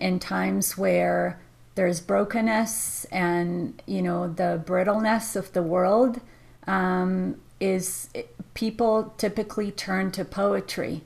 in 0.00 0.18
times 0.18 0.76
where 0.76 1.40
there's 1.74 2.00
brokenness 2.00 3.04
and 3.06 3.82
you 3.86 4.02
know 4.02 4.28
the 4.28 4.62
brittleness 4.66 5.36
of 5.36 5.52
the 5.52 5.62
world 5.62 6.20
um, 6.66 7.36
is 7.60 8.08
people 8.54 9.14
typically 9.18 9.70
turn 9.70 10.10
to 10.12 10.24
poetry. 10.24 11.02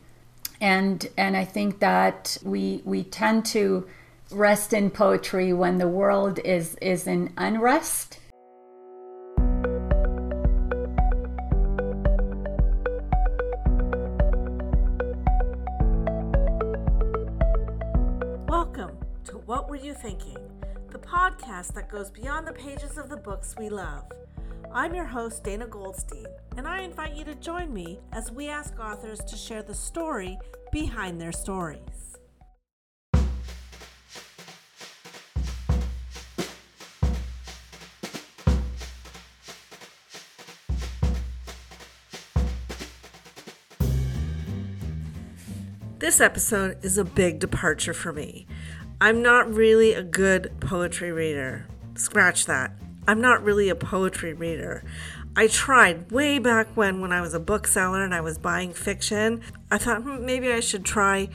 And 0.61 1.07
and 1.19 1.37
I 1.37 1.45
think 1.45 1.81
that 1.81 2.39
we 2.43 2.83
we 2.85 3.03
tend 3.03 3.45
to 3.47 3.87
rest 4.31 4.73
in 4.73 4.91
poetry 4.91 5.53
when 5.53 5.79
the 5.79 5.89
world 5.89 6.39
is 6.45 6.77
is 6.77 7.07
in 7.07 7.33
unrest 7.37 8.19
Were 19.75 19.81
You 19.81 19.93
Thinking? 19.93 20.39
The 20.93 21.01
podcast 21.01 21.75
that 21.75 21.91
goes 21.91 22.09
beyond 22.09 22.47
the 22.47 22.53
pages 22.53 22.97
of 22.97 23.09
the 23.09 23.17
books 23.17 23.57
we 23.59 23.69
love. 23.69 24.05
I'm 24.73 24.95
your 24.95 25.05
host, 25.05 25.43
Dana 25.43 25.67
Goldstein, 25.67 26.27
and 26.57 26.69
I 26.69 26.83
invite 26.83 27.17
you 27.17 27.25
to 27.25 27.35
join 27.35 27.75
me 27.75 27.99
as 28.13 28.31
we 28.31 28.49
ask 28.49 28.79
authors 28.79 29.19
to 29.19 29.37
share 29.37 29.65
the 29.65 29.75
story 29.75 30.39
behind 30.71 31.21
their 31.21 31.33
stories. 31.33 31.81
This 45.99 46.21
episode 46.21 46.77
is 46.85 46.97
a 46.97 47.05
big 47.05 47.41
departure 47.41 47.95
for 47.95 48.13
me. 48.13 48.47
I'm 49.05 49.21
not 49.21 49.53
really 49.53 49.93
a 49.93 50.03
good 50.03 50.51
poetry 50.61 51.13
reader. 51.13 51.67
Scratch 51.95 52.47
that. 52.47 52.73
I'm 53.07 53.21
not 53.21 53.45
really 53.45 53.69
a 53.69 53.75
poetry 53.75 54.33
reader. 54.33 54.83
I 55.37 55.47
tried 55.47 56.11
way 56.11 56.39
back 56.39 56.69
when, 56.75 57.03
when 57.03 57.13
I 57.13 57.21
was 57.21 57.35
a 57.35 57.39
bookseller 57.39 58.03
and 58.03 58.15
I 58.15 58.23
was 58.23 58.39
buying 58.39 58.73
fiction. 58.73 59.43
I 59.71 59.77
thought 59.77 60.05
hmm, 60.05 60.25
maybe 60.25 60.51
I 60.51 60.61
should 60.61 60.87
try 60.87 61.29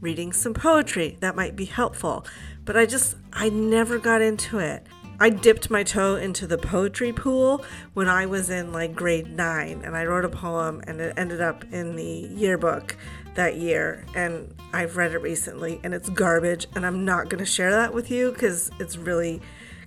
reading 0.00 0.32
some 0.32 0.54
poetry. 0.54 1.16
That 1.18 1.34
might 1.34 1.56
be 1.56 1.64
helpful. 1.64 2.24
But 2.64 2.76
I 2.76 2.86
just, 2.86 3.16
I 3.32 3.48
never 3.48 3.98
got 3.98 4.22
into 4.22 4.60
it. 4.60 4.86
I 5.18 5.30
dipped 5.30 5.68
my 5.68 5.82
toe 5.82 6.14
into 6.14 6.46
the 6.46 6.58
poetry 6.58 7.12
pool 7.12 7.64
when 7.94 8.06
I 8.06 8.26
was 8.26 8.50
in 8.50 8.70
like 8.72 8.94
grade 8.94 9.32
nine 9.32 9.82
and 9.84 9.96
I 9.96 10.04
wrote 10.04 10.24
a 10.24 10.28
poem 10.28 10.80
and 10.86 11.00
it 11.00 11.14
ended 11.16 11.40
up 11.40 11.64
in 11.72 11.96
the 11.96 12.30
yearbook 12.36 12.96
that 13.36 13.56
year 13.56 14.04
and 14.14 14.52
I've 14.72 14.96
read 14.96 15.12
it 15.12 15.18
recently 15.18 15.80
and 15.84 15.94
it's 15.94 16.08
garbage 16.08 16.66
and 16.74 16.84
I'm 16.84 17.04
not 17.04 17.28
going 17.28 17.38
to 17.38 17.50
share 17.50 17.70
that 17.70 17.94
with 17.94 18.10
you 18.10 18.32
because 18.32 18.70
it's 18.78 18.96
really 18.96 19.40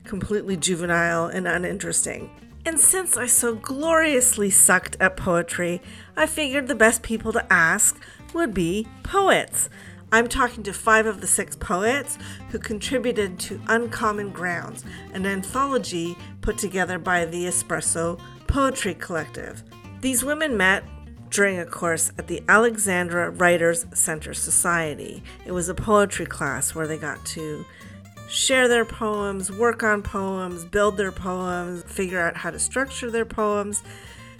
completely 0.03 0.57
juvenile 0.57 1.27
and 1.27 1.47
uninteresting. 1.47 2.31
And 2.65 2.79
since 2.79 3.17
I 3.17 3.25
so 3.25 3.55
gloriously 3.55 4.49
sucked 4.49 4.97
at 4.99 5.17
poetry, 5.17 5.81
I 6.15 6.25
figured 6.25 6.67
the 6.67 6.75
best 6.75 7.03
people 7.03 7.31
to 7.33 7.53
ask 7.53 7.99
would 8.33 8.53
be 8.53 8.87
poets. 9.03 9.69
I'm 10.11 10.27
talking 10.27 10.63
to 10.63 10.73
five 10.73 11.05
of 11.05 11.21
the 11.21 11.27
six 11.27 11.55
poets 11.55 12.17
who 12.49 12.57
contributed 12.59 13.39
to 13.41 13.61
Uncommon 13.67 14.31
Grounds, 14.31 14.83
an 15.13 15.25
anthology 15.25 16.17
put 16.41 16.57
together 16.57 16.97
by 16.97 17.25
the 17.25 17.45
Espresso 17.45 18.19
Poetry 18.47 18.95
Collective. 18.95 19.63
These 20.01 20.23
women 20.23 20.57
met 20.57 20.83
during 21.29 21.59
a 21.59 21.65
course 21.65 22.11
at 22.17 22.27
the 22.27 22.43
Alexandra 22.47 23.29
Writers 23.29 23.85
Center 23.93 24.33
Society. 24.33 25.23
It 25.45 25.51
was 25.51 25.69
a 25.69 25.75
poetry 25.75 26.25
class 26.25 26.73
where 26.73 26.87
they 26.87 26.97
got 26.97 27.23
to 27.27 27.65
share 28.29 28.67
their 28.67 28.85
poems, 28.85 29.51
work 29.51 29.83
on 29.83 30.01
poems, 30.01 30.65
build 30.65 30.97
their 30.97 31.11
poems, 31.11 31.83
figure 31.83 32.19
out 32.19 32.37
how 32.37 32.51
to 32.51 32.59
structure 32.59 33.09
their 33.09 33.25
poems. 33.25 33.83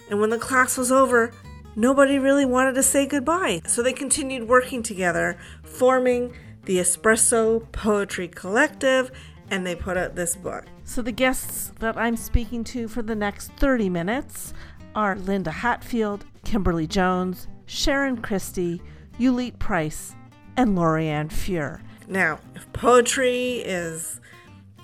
And 0.08 0.20
when 0.20 0.30
the 0.30 0.38
class 0.38 0.78
was 0.78 0.92
over, 0.92 1.32
nobody 1.76 2.18
really 2.18 2.44
wanted 2.44 2.74
to 2.74 2.82
say 2.82 3.06
goodbye. 3.06 3.62
So 3.66 3.82
they 3.82 3.92
continued 3.92 4.48
working 4.48 4.82
together, 4.82 5.38
forming 5.62 6.32
the 6.64 6.78
Espresso 6.78 7.70
Poetry 7.72 8.28
Collective, 8.28 9.10
and 9.50 9.66
they 9.66 9.74
put 9.74 9.96
out 9.96 10.14
this 10.14 10.36
book. 10.36 10.66
So 10.84 11.02
the 11.02 11.12
guests 11.12 11.72
that 11.80 11.96
I'm 11.96 12.16
speaking 12.16 12.64
to 12.64 12.88
for 12.88 13.02
the 13.02 13.14
next 13.14 13.52
30 13.52 13.88
minutes 13.88 14.54
are 14.94 15.16
Linda 15.16 15.50
Hatfield, 15.50 16.24
Kimberly 16.44 16.86
Jones, 16.86 17.48
Sharon 17.66 18.20
Christie, 18.20 18.82
Yulite 19.18 19.58
Price, 19.58 20.14
and 20.56 20.76
Lorianne 20.76 21.30
Fuhr. 21.30 21.80
Now, 22.08 22.40
if 22.54 22.70
poetry 22.72 23.58
is 23.58 24.20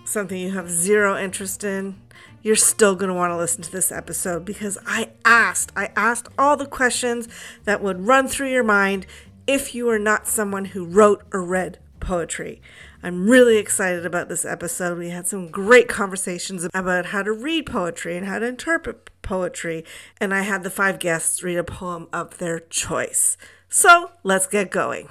something 0.04 0.38
you 0.38 0.52
have 0.52 0.70
zero 0.70 1.16
interest 1.16 1.64
in, 1.64 1.96
you're 2.42 2.54
still 2.54 2.94
going 2.94 3.08
to 3.08 3.14
want 3.14 3.32
to 3.32 3.36
listen 3.36 3.62
to 3.62 3.72
this 3.72 3.90
episode 3.90 4.44
because 4.44 4.78
I 4.86 5.10
asked, 5.24 5.72
I 5.74 5.90
asked 5.96 6.28
all 6.38 6.56
the 6.56 6.66
questions 6.66 7.28
that 7.64 7.82
would 7.82 8.06
run 8.06 8.28
through 8.28 8.52
your 8.52 8.62
mind 8.62 9.06
if 9.46 9.74
you 9.74 9.88
are 9.90 9.98
not 9.98 10.28
someone 10.28 10.66
who 10.66 10.84
wrote 10.84 11.24
or 11.32 11.42
read 11.42 11.78
poetry. 11.98 12.62
I'm 13.06 13.30
really 13.30 13.58
excited 13.58 14.04
about 14.04 14.28
this 14.28 14.44
episode. 14.44 14.98
We 14.98 15.10
had 15.10 15.28
some 15.28 15.46
great 15.46 15.86
conversations 15.86 16.66
about 16.74 17.06
how 17.06 17.22
to 17.22 17.30
read 17.30 17.66
poetry 17.66 18.16
and 18.16 18.26
how 18.26 18.40
to 18.40 18.46
interpret 18.46 19.10
poetry, 19.22 19.84
and 20.20 20.34
I 20.34 20.40
had 20.40 20.64
the 20.64 20.70
five 20.70 20.98
guests 20.98 21.40
read 21.40 21.56
a 21.56 21.62
poem 21.62 22.08
of 22.12 22.38
their 22.38 22.58
choice. 22.58 23.36
So 23.68 24.10
let's 24.24 24.48
get 24.48 24.72
going. 24.72 25.08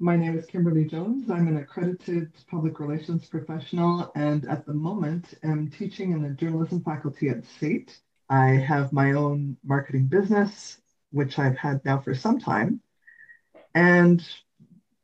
My 0.00 0.16
name 0.16 0.36
is 0.36 0.44
Kimberly 0.44 0.84
Jones. 0.84 1.30
I'm 1.30 1.48
an 1.48 1.56
accredited 1.56 2.30
public 2.50 2.78
relations 2.78 3.24
professional 3.24 4.12
and 4.14 4.46
at 4.46 4.66
the 4.66 4.74
moment 4.74 5.32
am 5.42 5.70
teaching 5.70 6.12
in 6.12 6.20
the 6.20 6.28
journalism 6.34 6.84
faculty 6.84 7.30
at 7.30 7.46
SAIT. 7.58 7.98
I 8.28 8.48
have 8.48 8.92
my 8.92 9.12
own 9.12 9.56
marketing 9.64 10.08
business, 10.08 10.76
which 11.10 11.38
I've 11.38 11.56
had 11.56 11.82
now 11.86 12.00
for 12.00 12.14
some 12.14 12.38
time, 12.38 12.82
and 13.74 14.22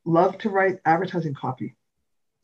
love 0.05 0.37
to 0.39 0.49
write 0.51 0.79
advertising 0.85 1.33
copy, 1.33 1.75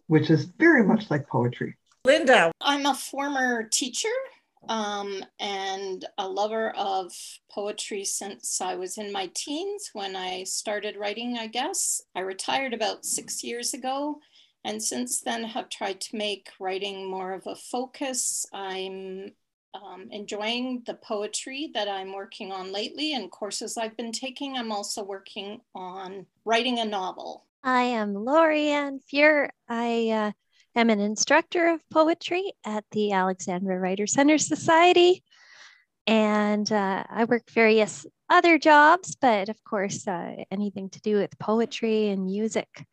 which 0.07 0.29
is 0.29 0.45
very 0.45 0.83
much 0.83 1.09
like 1.09 1.27
poetry. 1.27 1.75
Linda. 2.05 2.51
I'm 2.61 2.85
a 2.85 2.93
former 2.93 3.63
teacher 3.63 4.09
um, 4.69 5.23
and 5.39 6.05
a 6.17 6.27
lover 6.27 6.71
of 6.71 7.11
poetry 7.51 8.03
since 8.05 8.61
I 8.61 8.75
was 8.75 8.97
in 8.97 9.11
my 9.11 9.29
teens 9.33 9.89
when 9.93 10.15
I 10.15 10.43
started 10.43 10.97
writing, 10.97 11.37
I 11.37 11.47
guess. 11.47 12.01
I 12.15 12.21
retired 12.21 12.73
about 12.73 13.05
six 13.05 13.43
years 13.43 13.73
ago, 13.73 14.19
and 14.63 14.81
since 14.81 15.21
then 15.21 15.43
have 15.43 15.69
tried 15.69 16.01
to 16.01 16.15
make 16.15 16.49
writing 16.59 17.09
more 17.09 17.33
of 17.33 17.47
a 17.47 17.55
focus. 17.55 18.45
I'm 18.53 19.31
um, 19.73 20.07
enjoying 20.11 20.83
the 20.85 20.95
poetry 20.95 21.71
that 21.73 21.87
I'm 21.87 22.13
working 22.13 22.51
on 22.51 22.71
lately 22.71 23.13
and 23.13 23.31
courses 23.31 23.77
I've 23.77 23.97
been 23.97 24.11
taking. 24.11 24.57
I'm 24.57 24.71
also 24.71 25.03
working 25.03 25.61
on 25.73 26.25
writing 26.45 26.79
a 26.79 26.85
novel. 26.85 27.45
I 27.65 27.81
am 27.81 28.13
Lorianne 28.13 28.99
Fuhr. 29.11 29.49
I 29.67 30.09
uh, 30.09 30.31
am 30.79 30.91
an 30.91 30.99
instructor 30.99 31.69
of 31.69 31.81
poetry 31.89 32.53
at 32.63 32.85
the 32.91 33.13
Alexandra 33.13 33.79
Writer 33.79 34.05
Center 34.05 34.37
Society. 34.37 35.23
And 36.05 36.71
uh, 36.71 37.03
I 37.09 37.23
work 37.23 37.49
various 37.49 38.05
other 38.29 38.59
jobs, 38.59 39.17
but 39.19 39.49
of 39.49 39.63
course, 39.63 40.07
uh, 40.07 40.35
anything 40.51 40.91
to 40.91 41.01
do 41.01 41.17
with 41.17 41.39
poetry 41.39 42.09
and 42.09 42.25
music 42.25 42.85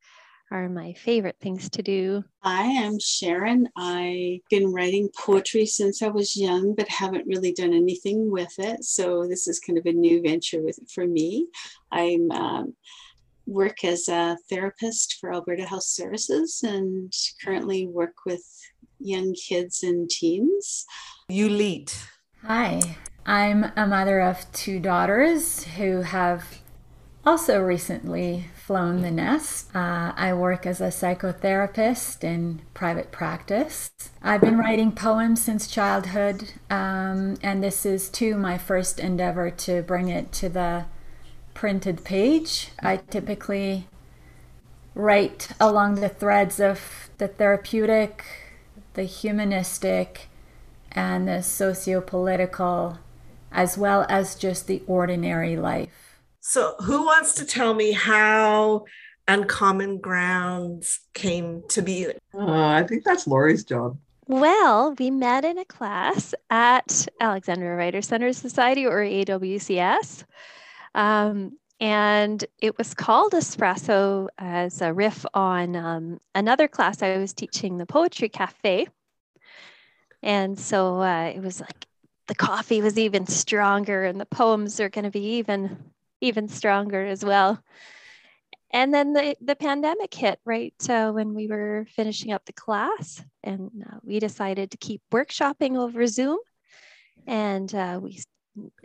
are 0.50 0.70
my 0.70 0.94
favorite 0.94 1.36
things 1.38 1.68
to 1.68 1.82
do. 1.82 2.24
I 2.42 2.62
am 2.62 2.98
Sharon. 2.98 3.68
I've 3.76 4.40
been 4.48 4.72
writing 4.72 5.10
poetry 5.14 5.66
since 5.66 6.02
I 6.02 6.08
was 6.08 6.34
young, 6.34 6.74
but 6.74 6.88
haven't 6.88 7.26
really 7.26 7.52
done 7.52 7.74
anything 7.74 8.30
with 8.30 8.54
it. 8.58 8.84
So 8.84 9.26
this 9.28 9.46
is 9.46 9.60
kind 9.60 9.78
of 9.78 9.84
a 9.84 9.92
new 9.92 10.22
venture 10.22 10.62
with, 10.62 10.78
for 10.90 11.06
me. 11.06 11.48
I'm 11.90 12.30
um, 12.30 12.74
work 13.46 13.84
as 13.84 14.08
a 14.08 14.36
therapist 14.48 15.18
for 15.20 15.32
Alberta 15.32 15.64
Health 15.64 15.84
Services 15.84 16.62
and 16.62 17.12
currently 17.44 17.86
work 17.86 18.14
with 18.24 18.44
young 18.98 19.34
kids 19.34 19.82
and 19.82 20.08
teens. 20.08 20.86
Yulite. 21.30 22.06
Hi, 22.44 22.96
I'm 23.26 23.72
a 23.76 23.86
mother 23.86 24.20
of 24.20 24.50
two 24.52 24.80
daughters 24.80 25.64
who 25.64 26.02
have 26.02 26.58
also 27.24 27.60
recently 27.60 28.46
flown 28.54 29.02
the 29.02 29.10
nest. 29.10 29.74
Uh, 29.74 30.12
I 30.16 30.32
work 30.34 30.66
as 30.66 30.80
a 30.80 30.88
psychotherapist 30.88 32.24
in 32.24 32.62
private 32.74 33.12
practice. 33.12 33.90
I've 34.22 34.40
been 34.40 34.58
writing 34.58 34.92
poems 34.92 35.42
since 35.42 35.68
childhood, 35.68 36.52
um, 36.68 37.36
and 37.42 37.62
this 37.62 37.86
is 37.86 38.08
too 38.08 38.36
my 38.36 38.58
first 38.58 38.98
endeavor 38.98 39.50
to 39.50 39.82
bring 39.82 40.08
it 40.08 40.32
to 40.32 40.48
the 40.48 40.86
printed 41.54 42.04
page. 42.04 42.70
I 42.80 42.96
typically 42.96 43.88
write 44.94 45.48
along 45.60 45.96
the 45.96 46.08
threads 46.08 46.60
of 46.60 47.10
the 47.18 47.28
therapeutic, 47.28 48.24
the 48.94 49.04
humanistic, 49.04 50.28
and 50.90 51.28
the 51.28 51.42
socio-political, 51.42 52.98
as 53.50 53.78
well 53.78 54.06
as 54.08 54.34
just 54.34 54.66
the 54.66 54.82
ordinary 54.86 55.56
life. 55.56 56.18
So, 56.40 56.74
who 56.80 57.04
wants 57.04 57.34
to 57.34 57.44
tell 57.44 57.72
me 57.72 57.92
how 57.92 58.84
Uncommon 59.28 59.98
Grounds 59.98 61.00
came 61.14 61.62
to 61.68 61.82
be? 61.82 62.08
Uh, 62.08 62.12
I 62.34 62.82
think 62.82 63.04
that's 63.04 63.26
Lori's 63.26 63.64
job. 63.64 63.96
Well, 64.26 64.94
we 64.98 65.10
met 65.10 65.44
in 65.44 65.58
a 65.58 65.64
class 65.64 66.34
at 66.50 67.06
Alexandra 67.20 67.76
Writer 67.76 68.02
Center 68.02 68.32
Society 68.32 68.86
or 68.86 68.98
AWCS. 68.98 70.24
Um, 70.94 71.58
and 71.80 72.44
it 72.60 72.78
was 72.78 72.94
called 72.94 73.32
Espresso 73.32 74.28
as 74.38 74.80
a 74.80 74.92
riff 74.92 75.26
on 75.34 75.74
um, 75.74 76.20
another 76.34 76.68
class 76.68 77.02
I 77.02 77.16
was 77.18 77.32
teaching, 77.32 77.78
the 77.78 77.86
Poetry 77.86 78.28
Cafe. 78.28 78.86
And 80.22 80.58
so 80.58 81.00
uh, 81.00 81.32
it 81.34 81.40
was 81.40 81.60
like 81.60 81.86
the 82.28 82.34
coffee 82.36 82.80
was 82.80 82.98
even 82.98 83.26
stronger, 83.26 84.04
and 84.04 84.20
the 84.20 84.26
poems 84.26 84.78
are 84.78 84.88
going 84.88 85.04
to 85.04 85.10
be 85.10 85.38
even 85.38 85.76
even 86.20 86.48
stronger 86.48 87.04
as 87.04 87.24
well. 87.24 87.60
And 88.72 88.94
then 88.94 89.12
the, 89.12 89.36
the 89.40 89.56
pandemic 89.56 90.14
hit 90.14 90.38
right 90.44 90.74
uh, 90.88 91.10
when 91.10 91.34
we 91.34 91.46
were 91.46 91.86
finishing 91.90 92.32
up 92.32 92.44
the 92.46 92.52
class, 92.52 93.22
and 93.42 93.70
uh, 93.86 93.96
we 94.02 94.20
decided 94.20 94.70
to 94.70 94.78
keep 94.78 95.02
workshopping 95.12 95.76
over 95.76 96.06
Zoom. 96.06 96.38
And 97.26 97.74
uh, 97.74 97.98
we 98.00 98.22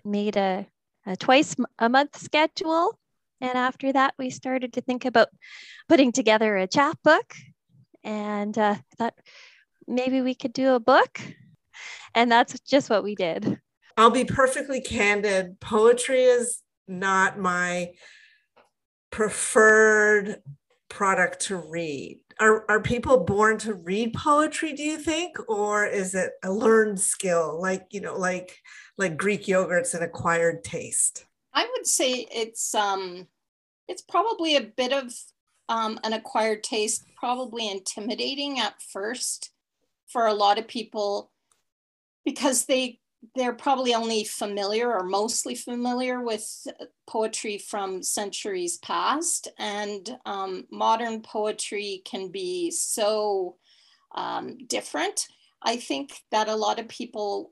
made 0.03 0.35
a 0.35 0.65
a 1.07 1.15
twice 1.15 1.55
a 1.79 1.89
month 1.89 2.19
schedule. 2.19 2.99
And 3.39 3.57
after 3.57 3.93
that, 3.93 4.13
we 4.17 4.29
started 4.29 4.73
to 4.73 4.81
think 4.81 5.05
about 5.05 5.29
putting 5.87 6.11
together 6.11 6.57
a 6.57 6.67
chapbook. 6.67 7.33
And 8.03 8.57
uh, 8.57 8.75
thought 8.97 9.13
maybe 9.87 10.21
we 10.21 10.35
could 10.35 10.53
do 10.53 10.73
a 10.73 10.79
book. 10.79 11.21
And 12.13 12.31
that's 12.31 12.59
just 12.61 12.89
what 12.89 13.03
we 13.03 13.15
did. 13.15 13.59
I'll 13.95 14.11
be 14.11 14.25
perfectly 14.25 14.81
candid. 14.81 15.59
Poetry 15.59 16.23
is 16.23 16.61
not 16.87 17.39
my 17.39 17.93
preferred 19.11 20.41
product 20.89 21.41
to 21.47 21.57
read. 21.57 22.19
Are, 22.39 22.69
are 22.69 22.81
people 22.81 23.23
born 23.23 23.57
to 23.59 23.73
read 23.73 24.13
poetry, 24.13 24.73
do 24.73 24.83
you 24.83 24.97
think? 24.97 25.37
Or 25.49 25.85
is 25.85 26.13
it 26.13 26.33
a 26.43 26.51
learned 26.51 26.99
skill, 26.99 27.59
like, 27.59 27.87
you 27.91 28.01
know, 28.01 28.15
like 28.17 28.61
like 28.97 29.17
Greek 29.17 29.47
yogurt's 29.47 29.93
an 29.93 30.03
acquired 30.03 30.63
taste? 30.63 31.25
I 31.53 31.67
would 31.75 31.87
say 31.87 32.27
it's 32.31 32.75
um 32.75 33.27
it's 33.87 34.01
probably 34.01 34.55
a 34.55 34.61
bit 34.61 34.91
of 34.91 35.13
um, 35.69 35.99
an 36.03 36.13
acquired 36.13 36.63
taste, 36.63 37.03
probably 37.15 37.69
intimidating 37.69 38.59
at 38.59 38.81
first 38.81 39.51
for 40.07 40.27
a 40.27 40.33
lot 40.33 40.57
of 40.57 40.67
people 40.67 41.31
because 42.25 42.65
they 42.65 42.99
they're 43.35 43.53
probably 43.53 43.93
only 43.93 44.23
familiar 44.23 44.91
or 44.91 45.03
mostly 45.03 45.55
familiar 45.55 46.21
with 46.21 46.67
poetry 47.07 47.57
from 47.57 48.03
centuries 48.03 48.77
past 48.77 49.47
and 49.57 50.17
um, 50.25 50.65
modern 50.71 51.21
poetry 51.21 52.01
can 52.05 52.29
be 52.29 52.71
so 52.71 53.57
um, 54.15 54.57
different 54.67 55.27
i 55.63 55.75
think 55.75 56.21
that 56.31 56.47
a 56.47 56.55
lot 56.55 56.79
of 56.79 56.87
people 56.87 57.51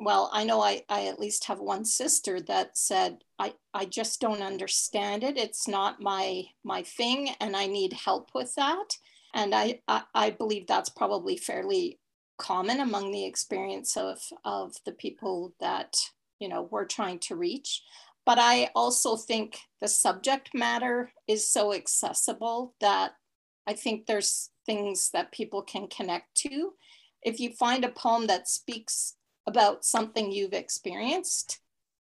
well, 0.00 0.28
I 0.32 0.44
know 0.44 0.60
I, 0.60 0.82
I 0.88 1.06
at 1.06 1.20
least 1.20 1.44
have 1.46 1.60
one 1.60 1.84
sister 1.84 2.40
that 2.42 2.76
said, 2.76 3.18
I, 3.38 3.54
I 3.72 3.84
just 3.84 4.20
don't 4.20 4.42
understand 4.42 5.22
it. 5.22 5.36
It's 5.36 5.68
not 5.68 6.00
my 6.00 6.44
my 6.64 6.82
thing 6.82 7.30
and 7.40 7.56
I 7.56 7.66
need 7.66 7.92
help 7.92 8.30
with 8.34 8.54
that. 8.56 8.96
And 9.34 9.54
I, 9.54 9.80
I, 9.88 10.02
I 10.14 10.30
believe 10.30 10.66
that's 10.66 10.90
probably 10.90 11.36
fairly 11.36 11.98
common 12.38 12.80
among 12.80 13.10
the 13.10 13.24
experience 13.24 13.96
of, 13.96 14.18
of 14.44 14.74
the 14.84 14.92
people 14.92 15.54
that, 15.60 15.96
you 16.38 16.48
know, 16.48 16.68
we're 16.70 16.84
trying 16.84 17.18
to 17.20 17.36
reach. 17.36 17.82
But 18.26 18.38
I 18.38 18.70
also 18.74 19.16
think 19.16 19.58
the 19.80 19.88
subject 19.88 20.50
matter 20.54 21.12
is 21.28 21.48
so 21.48 21.74
accessible 21.74 22.74
that 22.80 23.12
I 23.66 23.74
think 23.74 24.06
there's 24.06 24.50
things 24.66 25.10
that 25.12 25.32
people 25.32 25.62
can 25.62 25.88
connect 25.88 26.34
to. 26.36 26.72
If 27.22 27.40
you 27.40 27.50
find 27.50 27.84
a 27.84 27.90
poem 27.90 28.26
that 28.26 28.48
speaks 28.48 29.14
about 29.46 29.84
something 29.84 30.32
you've 30.32 30.54
experienced, 30.54 31.60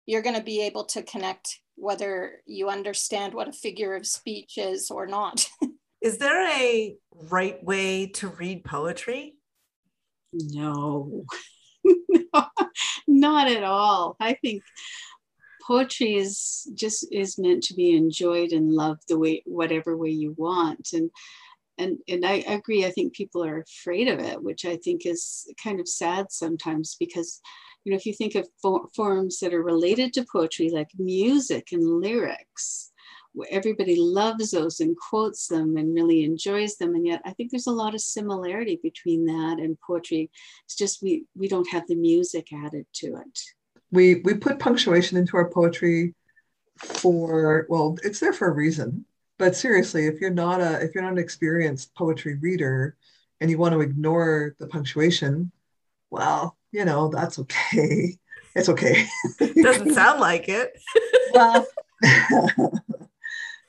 you're 0.07 0.23
going 0.23 0.37
to 0.37 0.43
be 0.43 0.63
able 0.63 0.85
to 0.87 1.03
connect 1.03 1.61
whether 1.77 2.43
you 2.47 2.69
understand 2.69 3.33
what 3.33 3.49
a 3.49 3.53
figure 3.53 3.95
of 3.95 4.07
speech 4.07 4.59
is 4.59 4.91
or 4.91 5.07
not. 5.07 5.49
is 6.01 6.19
there 6.19 6.47
a 6.49 6.97
right 7.31 7.63
way 7.65 8.07
to 8.07 8.29
read 8.29 8.65
poetry? 8.65 9.37
No, 10.33 11.25
no 11.85 12.45
not 13.07 13.49
at 13.51 13.65
all. 13.65 14.17
I 14.21 14.35
think 14.35 14.63
poetry 15.67 16.15
is 16.17 16.71
just 16.75 17.07
is 17.13 17.39
meant 17.39 17.63
to 17.65 17.75
be 17.75 17.97
enjoyed 17.97 18.53
and 18.53 18.73
loved 18.73 19.03
the 19.09 19.19
way 19.19 19.43
whatever 19.47 19.97
way 19.97 20.11
you 20.11 20.35
want 20.37 20.89
and 20.93 21.11
and 21.79 21.99
and 22.09 22.27
I 22.27 22.45
agree. 22.47 22.85
I 22.85 22.91
think 22.91 23.15
people 23.15 23.45
are 23.45 23.61
afraid 23.61 24.09
of 24.09 24.21
it, 24.21 24.43
which 24.43 24.65
I 24.65 24.77
think 24.77 25.07
is 25.07 25.51
kind 25.63 25.81
of 25.81 25.89
sad 25.89 26.27
sometimes 26.31 26.97
because, 27.01 27.41
you 27.85 27.91
know, 27.93 27.97
if 27.97 28.07
you 28.07 28.13
think 28.13 28.35
of 28.35 28.49
for- 28.63 28.89
forms 28.95 29.39
that 29.41 29.55
are 29.55 29.63
related 29.63 30.13
to 30.15 30.27
poetry, 30.31 30.71
like 30.71 30.91
music 30.99 31.69
and 31.73 32.01
lyrics, 32.01 32.90
everybody 33.51 33.97
loves 33.97 34.51
those 34.51 34.81
and 34.81 34.97
quotes 34.97 35.49
them 35.49 35.77
and 35.77 35.95
really 35.95 36.25
enjoys 36.25 36.77
them, 36.77 36.95
and 36.95 37.07
yet 37.07 37.23
I 37.25 37.33
think 37.33 37.51
there's 37.51 37.67
a 37.67 37.73
lot 37.73 37.95
of 37.95 38.01
similarity 38.01 38.81
between 38.83 39.27
that 39.27 39.59
and 39.59 39.79
poetry. 39.81 40.31
It's 40.65 40.77
just 40.77 41.03
we 41.03 41.25
we 41.37 41.49
don't 41.49 41.71
have 41.71 41.87
the 41.87 41.97
music 41.97 42.49
added 42.53 42.87
to 42.95 43.17
it. 43.17 43.41
We 43.91 44.17
we 44.25 44.35
put 44.35 44.59
punctuation 44.59 45.17
into 45.17 45.37
our 45.37 45.49
poetry 45.49 46.15
for 46.79 47.67
well, 47.69 47.97
it's 48.03 48.21
there 48.21 48.33
for 48.33 48.49
a 48.49 48.55
reason 48.55 49.05
but 49.41 49.57
seriously, 49.57 50.07
if 50.07 50.21
you're 50.21 50.29
not 50.29 50.61
a 50.61 50.85
if 50.85 50.95
you're 50.95 51.03
not 51.03 51.15
an 51.15 51.19
experienced 51.19 51.95
poetry 51.95 52.35
reader 52.35 52.95
and 53.41 53.51
you 53.51 53.57
want 53.57 53.73
to 53.73 53.81
ignore 53.81 54.55
the 54.59 54.67
punctuation, 54.67 55.51
well, 56.11 56.59
you 56.73 56.85
know, 56.85 57.09
that's 57.09 57.39
okay. 57.39 58.19
It's 58.55 58.69
okay. 58.69 59.07
Doesn't 59.39 59.95
sound 59.95 60.21
like 60.21 60.51
it. 60.51 60.79
well, 61.33 61.67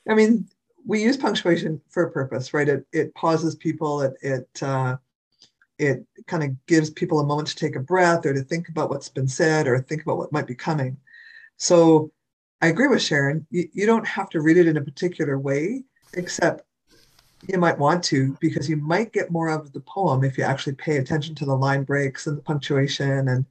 I 0.08 0.14
mean, 0.14 0.48
we 0.84 1.02
use 1.02 1.16
punctuation 1.16 1.80
for 1.88 2.04
a 2.04 2.10
purpose, 2.10 2.52
right? 2.52 2.68
It 2.68 2.86
it 2.92 3.14
pauses 3.14 3.54
people. 3.54 4.02
It 4.02 4.14
it 4.20 4.62
uh, 4.62 4.96
it 5.78 6.04
kind 6.26 6.42
of 6.42 6.66
gives 6.66 6.90
people 6.90 7.20
a 7.20 7.26
moment 7.26 7.48
to 7.48 7.56
take 7.56 7.76
a 7.76 7.80
breath 7.80 8.26
or 8.26 8.32
to 8.32 8.42
think 8.42 8.68
about 8.68 8.90
what's 8.90 9.08
been 9.08 9.28
said 9.28 9.66
or 9.66 9.80
think 9.80 10.02
about 10.02 10.18
what 10.18 10.32
might 10.32 10.46
be 10.46 10.54
coming. 10.54 10.96
So 11.56 12.12
I 12.60 12.68
agree 12.68 12.88
with 12.88 13.02
Sharon. 13.02 13.46
You, 13.50 13.68
you 13.72 13.86
don't 13.86 14.06
have 14.06 14.28
to 14.30 14.40
read 14.40 14.56
it 14.56 14.68
in 14.68 14.76
a 14.76 14.82
particular 14.82 15.38
way, 15.38 15.84
except 16.14 16.64
you 17.48 17.58
might 17.58 17.78
want 17.78 18.04
to 18.04 18.36
because 18.40 18.68
you 18.68 18.76
might 18.76 19.12
get 19.12 19.32
more 19.32 19.48
of 19.48 19.72
the 19.72 19.80
poem 19.80 20.22
if 20.22 20.38
you 20.38 20.44
actually 20.44 20.74
pay 20.74 20.98
attention 20.98 21.34
to 21.36 21.44
the 21.44 21.56
line 21.56 21.82
breaks 21.82 22.26
and 22.26 22.38
the 22.38 22.42
punctuation 22.42 23.28
and 23.28 23.44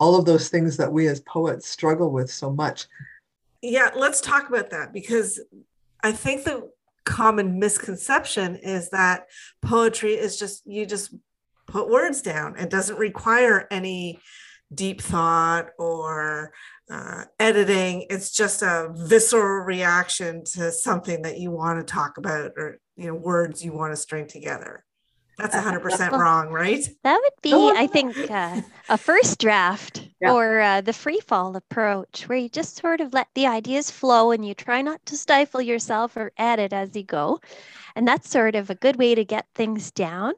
all 0.00 0.16
of 0.16 0.24
those 0.24 0.48
things 0.48 0.76
that 0.76 0.90
we 0.90 1.06
as 1.06 1.20
poets 1.20 1.68
struggle 1.68 2.10
with 2.10 2.30
so 2.30 2.50
much. 2.50 2.86
Yeah, 3.62 3.90
let's 3.94 4.20
talk 4.20 4.48
about 4.48 4.70
that 4.70 4.92
because 4.92 5.40
I 6.04 6.12
think 6.12 6.44
the 6.44 6.70
common 7.04 7.58
misconception 7.58 8.56
is 8.56 8.90
that 8.90 9.24
poetry 9.62 10.12
is 10.12 10.38
just 10.38 10.62
you 10.66 10.84
just 10.84 11.14
put 11.66 11.88
words 11.88 12.20
down. 12.20 12.56
It 12.56 12.68
doesn't 12.68 12.98
require 12.98 13.66
any 13.70 14.20
deep 14.72 15.00
thought 15.00 15.70
or 15.78 16.52
uh, 16.90 17.24
editing. 17.40 18.06
It's 18.10 18.30
just 18.30 18.60
a 18.60 18.90
visceral 18.92 19.64
reaction 19.64 20.44
to 20.52 20.70
something 20.70 21.22
that 21.22 21.38
you 21.38 21.50
want 21.50 21.80
to 21.80 21.90
talk 21.90 22.18
about 22.18 22.52
or 22.58 22.78
you 22.96 23.06
know 23.06 23.14
words 23.14 23.64
you 23.64 23.72
want 23.72 23.94
to 23.94 23.96
string 23.96 24.28
together. 24.28 24.84
That's 25.38 25.56
100% 25.56 26.12
wrong, 26.12 26.50
right? 26.50 26.86
That 27.02 27.20
would 27.20 27.32
be, 27.42 27.52
I 27.52 27.88
think, 27.88 28.16
uh, 28.30 28.60
a 28.88 28.96
first 28.96 29.40
draft 29.40 30.03
yeah. 30.24 30.32
or 30.32 30.60
uh, 30.60 30.80
the 30.80 30.92
free 30.92 31.20
fall 31.20 31.56
approach, 31.56 32.28
where 32.28 32.38
you 32.38 32.48
just 32.48 32.76
sort 32.76 33.00
of 33.00 33.12
let 33.12 33.28
the 33.34 33.46
ideas 33.46 33.90
flow 33.90 34.30
and 34.30 34.46
you 34.46 34.54
try 34.54 34.82
not 34.82 35.04
to 35.06 35.16
stifle 35.16 35.60
yourself 35.60 36.16
or 36.16 36.32
edit 36.36 36.72
as 36.72 36.96
you 36.96 37.02
go. 37.02 37.40
And 37.94 38.06
that's 38.06 38.30
sort 38.30 38.54
of 38.54 38.70
a 38.70 38.74
good 38.74 38.96
way 38.96 39.14
to 39.14 39.24
get 39.24 39.46
things 39.54 39.90
down 39.90 40.34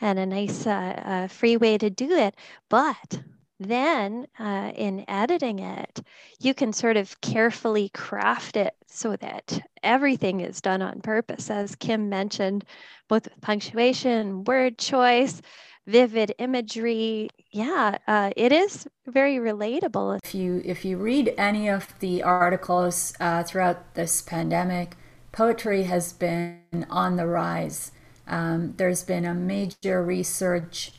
and 0.00 0.18
a 0.18 0.26
nice 0.26 0.66
uh, 0.66 1.02
uh 1.04 1.28
free 1.28 1.56
way 1.56 1.78
to 1.78 1.90
do 1.90 2.10
it. 2.10 2.34
But 2.68 3.20
then 3.60 4.26
uh, 4.38 4.72
in 4.74 5.04
editing 5.06 5.58
it, 5.58 6.00
you 6.40 6.54
can 6.54 6.72
sort 6.72 6.96
of 6.96 7.20
carefully 7.20 7.90
craft 7.90 8.56
it 8.56 8.74
so 8.86 9.16
that 9.16 9.60
everything 9.82 10.40
is 10.40 10.62
done 10.62 10.80
on 10.80 11.02
purpose, 11.02 11.50
as 11.50 11.76
Kim 11.76 12.08
mentioned, 12.08 12.64
both 13.08 13.24
with 13.24 13.40
punctuation, 13.42 14.44
word 14.44 14.78
choice, 14.78 15.42
vivid 15.90 16.34
imagery. 16.38 17.28
Yeah, 17.50 17.98
uh, 18.06 18.30
it 18.36 18.52
is 18.52 18.86
very 19.06 19.36
relatable. 19.36 20.20
If 20.24 20.34
you 20.34 20.62
if 20.64 20.84
you 20.84 20.96
read 20.96 21.34
any 21.36 21.68
of 21.68 21.98
the 21.98 22.22
articles 22.22 23.14
uh, 23.20 23.42
throughout 23.42 23.94
this 23.94 24.22
pandemic, 24.22 24.96
poetry 25.32 25.84
has 25.84 26.12
been 26.12 26.86
on 26.88 27.16
the 27.16 27.26
rise. 27.26 27.92
Um, 28.26 28.74
there's 28.76 29.02
been 29.02 29.24
a 29.24 29.34
major 29.34 30.02
research 30.02 30.92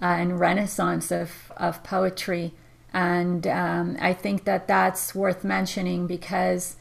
uh, 0.00 0.06
and 0.06 0.40
renaissance 0.40 1.10
of, 1.10 1.52
of 1.56 1.82
poetry. 1.84 2.54
And 2.92 3.46
um, 3.46 3.96
I 4.00 4.14
think 4.14 4.44
that 4.44 4.66
that's 4.66 5.14
worth 5.14 5.44
mentioning 5.44 6.06
because 6.06 6.76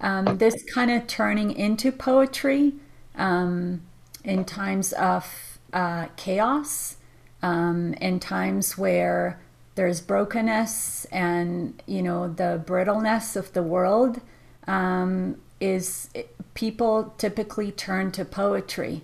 um, 0.00 0.38
this 0.38 0.62
kind 0.72 0.90
of 0.90 1.06
turning 1.06 1.50
into 1.50 1.90
poetry 1.90 2.74
um, 3.16 3.82
in 4.22 4.44
times 4.44 4.92
of 4.92 5.58
uh, 5.72 6.06
chaos, 6.16 6.97
um, 7.42 7.94
in 7.94 8.20
times 8.20 8.76
where 8.76 9.40
there's 9.74 10.00
brokenness 10.00 11.06
and 11.06 11.80
you 11.86 12.02
know 12.02 12.28
the 12.28 12.62
brittleness 12.66 13.36
of 13.36 13.52
the 13.52 13.62
world 13.62 14.20
um, 14.66 15.36
is 15.60 16.10
people 16.54 17.14
typically 17.18 17.70
turn 17.70 18.10
to 18.10 18.24
poetry 18.24 19.02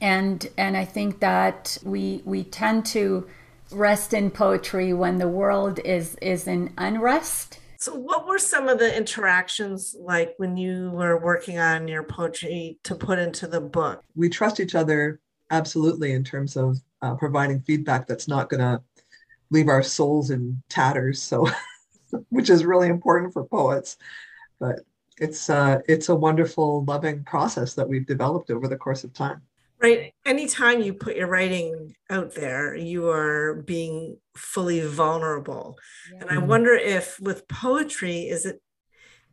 and 0.00 0.48
and 0.58 0.76
I 0.76 0.84
think 0.84 1.20
that 1.20 1.78
we 1.82 2.22
we 2.24 2.44
tend 2.44 2.84
to 2.86 3.26
rest 3.70 4.12
in 4.12 4.30
poetry 4.30 4.92
when 4.92 5.18
the 5.18 5.28
world 5.28 5.78
is 5.80 6.16
is 6.16 6.46
in 6.46 6.74
unrest 6.76 7.58
so, 7.82 7.96
what 7.96 8.28
were 8.28 8.38
some 8.38 8.68
of 8.68 8.78
the 8.78 8.96
interactions 8.96 9.96
like 9.98 10.34
when 10.36 10.56
you 10.56 10.92
were 10.92 11.18
working 11.18 11.58
on 11.58 11.88
your 11.88 12.04
poetry 12.04 12.78
to 12.84 12.94
put 12.94 13.18
into 13.18 13.48
the 13.48 13.60
book? 13.60 14.04
We 14.14 14.28
trust 14.28 14.60
each 14.60 14.76
other 14.76 15.18
absolutely 15.50 16.12
in 16.12 16.22
terms 16.22 16.56
of 16.56 16.78
uh, 17.02 17.14
providing 17.14 17.60
feedback 17.60 18.06
that's 18.06 18.28
not 18.28 18.48
going 18.48 18.60
to 18.60 18.80
leave 19.50 19.68
our 19.68 19.82
souls 19.82 20.30
in 20.30 20.62
tatters. 20.68 21.22
So, 21.22 21.48
which 22.30 22.50
is 22.50 22.64
really 22.64 22.88
important 22.88 23.32
for 23.32 23.44
poets. 23.44 23.96
But 24.58 24.80
it's 25.18 25.50
uh, 25.50 25.80
it's 25.88 26.08
a 26.08 26.14
wonderful, 26.14 26.84
loving 26.84 27.24
process 27.24 27.74
that 27.74 27.88
we've 27.88 28.06
developed 28.06 28.50
over 28.50 28.68
the 28.68 28.76
course 28.76 29.04
of 29.04 29.12
time 29.12 29.42
right 29.82 30.14
anytime 30.24 30.80
you 30.80 30.94
put 30.94 31.16
your 31.16 31.26
writing 31.26 31.94
out 32.08 32.34
there 32.34 32.74
you 32.74 33.08
are 33.08 33.62
being 33.66 34.16
fully 34.36 34.80
vulnerable 34.80 35.76
yeah. 36.12 36.20
and 36.20 36.30
i 36.30 36.38
wonder 36.38 36.72
if 36.72 37.18
with 37.20 37.46
poetry 37.48 38.20
is 38.20 38.46
it 38.46 38.62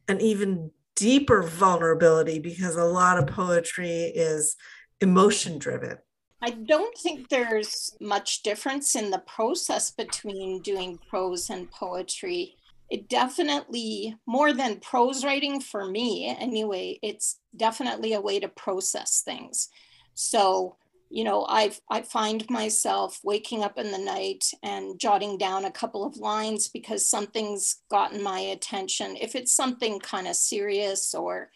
an 0.08 0.20
even 0.20 0.72
deeper 0.96 1.44
vulnerability 1.44 2.40
because 2.40 2.76
a 2.76 2.84
lot 2.84 3.18
of 3.18 3.28
poetry 3.28 4.12
is 4.14 4.56
emotion 5.00 5.60
driven 5.60 5.98
I 6.42 6.52
don't 6.52 6.98
think 6.98 7.28
there's 7.28 7.96
much 8.00 8.44
difference 8.44 8.96
in 8.96 9.12
the 9.12 9.20
process 9.20 9.92
between 9.92 10.62
doing 10.62 11.00
prose 11.10 11.50
and 11.50 11.70
poetry. 11.70 12.56
It 12.90 13.10
definitely, 13.10 14.16
more 14.26 14.54
than 14.54 14.80
prose 14.80 15.26
writing 15.26 15.60
for 15.60 15.86
me 15.86 16.36
anyway, 16.40 16.98
it's 17.04 17.40
definitely 17.56 18.14
a 18.14 18.22
way 18.22 18.40
to 18.40 18.48
process 18.48 19.22
things. 19.22 19.70
So, 20.14 20.78
you 21.10 21.24
know, 21.24 21.46
I 21.50 21.74
I 21.90 22.02
find 22.04 22.50
myself 22.50 23.20
waking 23.24 23.64
up 23.64 23.78
in 23.78 23.92
the 23.92 23.98
night 23.98 24.46
and 24.64 25.00
jotting 25.00 25.38
down 25.38 25.66
a 25.66 25.72
couple 25.72 26.06
of 26.06 26.18
lines 26.18 26.68
because 26.68 27.10
something's 27.10 27.82
gotten 27.92 28.24
my 28.24 28.40
attention. 28.40 29.18
If 29.18 29.36
it's 29.36 29.52
something 29.52 30.00
kind 30.00 30.28
of 30.28 30.36
serious 30.36 31.14
or, 31.14 31.50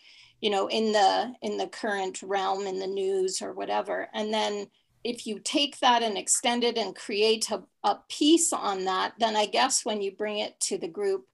you 0.44 0.50
know, 0.50 0.68
in 0.68 0.92
the 0.92 1.34
in 1.42 1.58
the 1.58 1.68
current 1.68 2.22
realm 2.22 2.68
in 2.68 2.78
the 2.78 2.94
news 3.02 3.42
or 3.42 3.54
whatever, 3.54 4.10
and 4.14 4.34
then 4.34 4.68
if 5.04 5.26
you 5.26 5.40
take 5.40 5.80
that 5.80 6.04
and 6.04 6.18
extend 6.18 6.66
it 6.66 6.78
and 6.78 6.96
create 6.96 7.50
a, 7.50 7.64
a 7.84 8.00
piece 8.10 8.52
on 8.52 8.84
that, 8.84 9.14
then 9.20 9.38
I 9.38 9.46
guess 9.46 9.86
when 9.86 10.02
you 10.02 10.12
bring 10.12 10.40
it 10.40 10.60
to 10.68 10.78
the 10.78 10.88
group, 10.88 11.28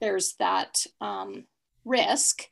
there's 0.00 0.34
that 0.34 0.84
um, 1.00 1.44
risk 1.86 2.50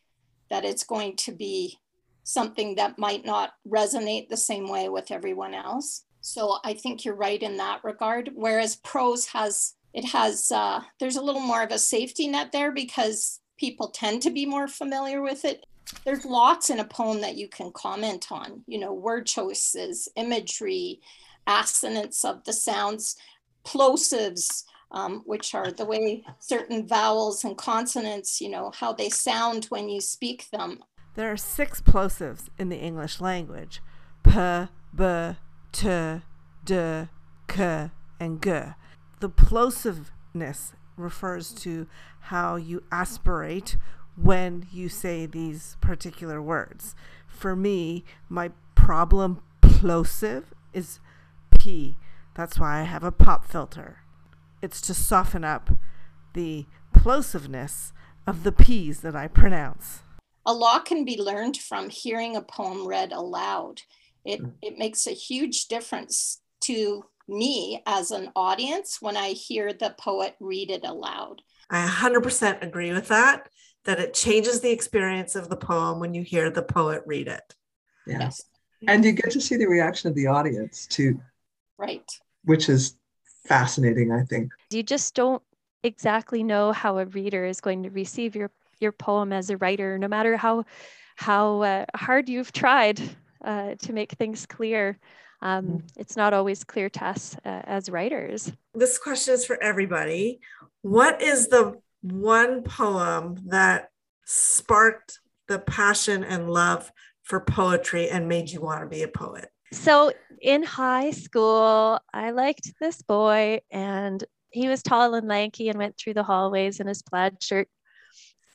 that 0.49 0.64
it's 0.64 0.85
going 0.85 1.16
to 1.16 1.33
be 1.33 1.78
something 2.25 2.76
that 2.76 2.99
might 2.99 3.26
not 3.26 3.52
resonate 3.69 4.28
the 4.28 4.37
same 4.37 4.71
way 4.71 4.88
with 4.88 5.11
everyone 5.11 5.52
else. 5.52 6.04
So 6.23 6.59
I 6.64 6.75
think 6.75 7.04
you're 7.04 7.14
right 7.14 7.42
in 7.42 7.59
that 7.59 7.85
regard. 7.85 8.30
Whereas 8.35 8.76
prose 8.76 9.26
has, 9.26 9.75
it 9.92 10.07
has, 10.07 10.50
uh, 10.50 10.80
there's 10.99 11.16
a 11.16 11.23
little 11.23 11.40
more 11.42 11.62
of 11.62 11.73
a 11.73 11.78
safety 11.78 12.26
net 12.26 12.52
there 12.52 12.73
because 12.73 13.40
people 13.59 13.88
tend 13.88 14.23
to 14.23 14.30
be 14.30 14.47
more 14.47 14.69
familiar 14.69 15.21
with 15.21 15.45
it. 15.45 15.66
There's 16.04 16.25
lots 16.25 16.70
in 16.70 16.80
a 16.80 16.85
poem 16.85 17.20
that 17.20 17.37
you 17.37 17.49
can 17.49 17.73
comment 17.73 18.28
on, 18.30 18.62
you 18.66 18.78
know, 18.78 18.92
word 18.92 19.26
choices, 19.26 20.09
imagery, 20.16 21.00
assonance 21.47 22.25
of 22.25 22.44
the 22.44 22.52
sounds, 22.52 23.16
plosives, 23.64 24.64
um, 24.92 25.23
which 25.26 25.54
are 25.54 25.70
the 25.70 25.85
way 25.85 26.25
certain 26.38 26.87
vowels 26.87 27.44
and 27.44 27.56
consonants, 27.56 28.40
you 28.40 28.49
know, 28.49 28.73
how 28.75 28.92
they 28.92 29.09
sound 29.09 29.66
when 29.66 29.88
you 29.88 30.00
speak 30.00 30.49
them. 30.50 30.82
There 31.14 31.30
are 31.30 31.37
six 31.37 31.80
plosives 31.80 32.49
in 32.59 32.68
the 32.68 32.78
English 32.78 33.20
language 33.20 33.80
p, 34.23 34.68
b, 34.94 35.37
t, 35.73 36.20
d, 36.64 37.09
k, 37.49 37.90
and 38.18 38.42
g. 38.42 38.50
The 39.20 39.28
plosiveness 39.28 40.73
refers 40.97 41.52
to 41.52 41.87
how 42.20 42.56
you 42.56 42.82
aspirate 42.92 43.76
when 44.22 44.66
you 44.72 44.88
say 44.88 45.26
these 45.26 45.76
particular 45.80 46.40
words. 46.40 46.94
For 47.26 47.56
me, 47.56 48.04
my 48.28 48.50
problem 48.74 49.42
plosive 49.60 50.52
is 50.72 51.00
P. 51.58 51.96
That's 52.34 52.58
why 52.58 52.80
I 52.80 52.82
have 52.82 53.04
a 53.04 53.12
pop 53.12 53.44
filter. 53.46 53.98
It's 54.62 54.80
to 54.82 54.94
soften 54.94 55.44
up 55.44 55.70
the 56.34 56.66
plosiveness 56.94 57.92
of 58.26 58.44
the 58.44 58.52
P's 58.52 59.00
that 59.00 59.16
I 59.16 59.26
pronounce 59.26 60.02
a 60.46 60.54
lot 60.54 60.84
can 60.84 61.04
be 61.04 61.20
learned 61.20 61.56
from 61.56 61.90
hearing 61.90 62.36
a 62.36 62.42
poem 62.42 62.86
read 62.86 63.12
aloud. 63.12 63.82
It, 64.24 64.42
mm. 64.42 64.52
it 64.62 64.78
makes 64.78 65.06
a 65.06 65.12
huge 65.12 65.66
difference 65.66 66.40
to 66.62 67.04
me 67.28 67.82
as 67.86 68.10
an 68.10 68.32
audience 68.34 68.98
when 69.00 69.16
I 69.16 69.28
hear 69.28 69.72
the 69.72 69.94
poet 69.98 70.34
read 70.40 70.70
it 70.70 70.84
aloud. 70.84 71.42
I 71.70 71.86
100% 71.86 72.62
agree 72.62 72.92
with 72.92 73.08
that, 73.08 73.48
that 73.84 73.99
it 73.99 74.14
changes 74.14 74.60
the 74.60 74.70
experience 74.70 75.37
of 75.37 75.49
the 75.49 75.56
poem 75.56 76.00
when 76.00 76.14
you 76.14 76.22
hear 76.22 76.50
the 76.50 76.62
poet 76.62 77.02
read 77.06 77.28
it. 77.28 77.54
Yes. 78.06 78.42
And 78.87 79.04
you 79.04 79.12
get 79.12 79.30
to 79.32 79.40
see 79.40 79.56
the 79.56 79.66
reaction 79.66 80.08
of 80.08 80.14
the 80.14 80.26
audience 80.26 80.87
too. 80.87 81.20
Right. 81.78 82.10
Which 82.44 82.68
is 82.68 82.96
fascinating, 83.46 84.12
I 84.12 84.25
think. 84.25 84.50
You 84.70 84.82
just 84.82 85.14
don't 85.14 85.42
exactly 85.82 86.42
know 86.42 86.72
how 86.72 86.99
a 86.99 87.06
reader 87.06 87.44
is 87.44 87.60
going 87.60 87.82
to 87.84 87.90
receive 87.90 88.37
your 88.37 88.50
your 88.80 88.92
poem 88.92 89.32
as 89.32 89.50
a 89.50 89.58
writer, 89.58 89.99
no 89.99 90.08
matter 90.08 90.37
how 90.37 90.64
how 91.16 91.62
uh, 91.62 91.84
hard 91.94 92.28
you've 92.28 92.52
tried 92.52 93.00
uh, 93.44 93.75
to 93.75 93.92
make 93.92 94.12
things 94.12 94.46
clear. 94.46 94.99
Um, 95.42 95.66
mm-hmm. 95.66 95.87
it's 95.96 96.16
not 96.16 96.32
always 96.34 96.64
clear 96.64 96.88
to 96.90 97.04
us 97.04 97.37
uh, 97.44 97.62
as 97.64 97.90
writers. 97.90 98.52
This 98.75 98.99
question 98.99 99.34
is 99.34 99.44
for 99.44 99.62
everybody. 99.62 100.40
What 100.82 101.20
is 101.20 101.49
the 101.49 101.80
one 102.02 102.62
poem 102.62 103.37
that 103.47 103.90
sparked 104.25 105.19
the 105.49 105.59
passion 105.59 106.25
and 106.25 106.50
love 106.50 106.90
for 107.23 107.40
poetry 107.40 108.09
and 108.09 108.28
made 108.28 108.50
you 108.50 108.61
want 108.61 108.83
to 108.83 108.87
be 108.87 109.02
a 109.02 109.09
poet? 109.09 109.49
So 109.73 110.12
in 110.40 110.62
high 110.62 111.11
school, 111.11 112.00
I 112.12 112.30
liked 112.30 112.73
this 112.80 113.02
boy, 113.02 113.61
and 113.71 114.23
he 114.50 114.69
was 114.69 114.83
tall 114.83 115.14
and 115.14 115.28
lanky 115.28 115.69
and 115.69 115.78
went 115.78 115.97
through 115.97 116.14
the 116.14 116.25
hallways 116.25 116.80
in 116.80 116.87
his 116.87 117.02
plaid 117.02 117.42
shirt 117.42 117.69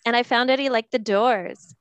and 0.05 0.15
I 0.15 0.23
found 0.23 0.51
out 0.51 0.59
he 0.59 0.69
liked 0.69 0.91
the 0.91 0.99
doors. 0.99 1.75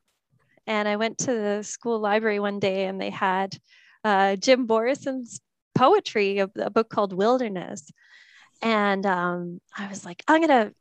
And 0.66 0.88
I 0.88 0.96
went 0.96 1.18
to 1.18 1.26
the 1.26 1.62
school 1.62 1.98
library 1.98 2.40
one 2.40 2.58
day 2.58 2.86
and 2.86 2.98
they 2.98 3.10
had 3.10 3.56
uh, 4.02 4.36
Jim 4.36 4.66
Morrison's 4.66 5.40
poetry, 5.74 6.38
a, 6.38 6.48
a, 6.58 6.70
book 6.70 6.88
called 6.88 7.12
Wilderness. 7.12 7.90
And 8.62 9.04
um, 9.04 9.60
I 9.76 9.88
was 9.88 10.06
like, 10.06 10.22
I'm 10.26 10.40
going 10.40 10.68
to 10.68 10.74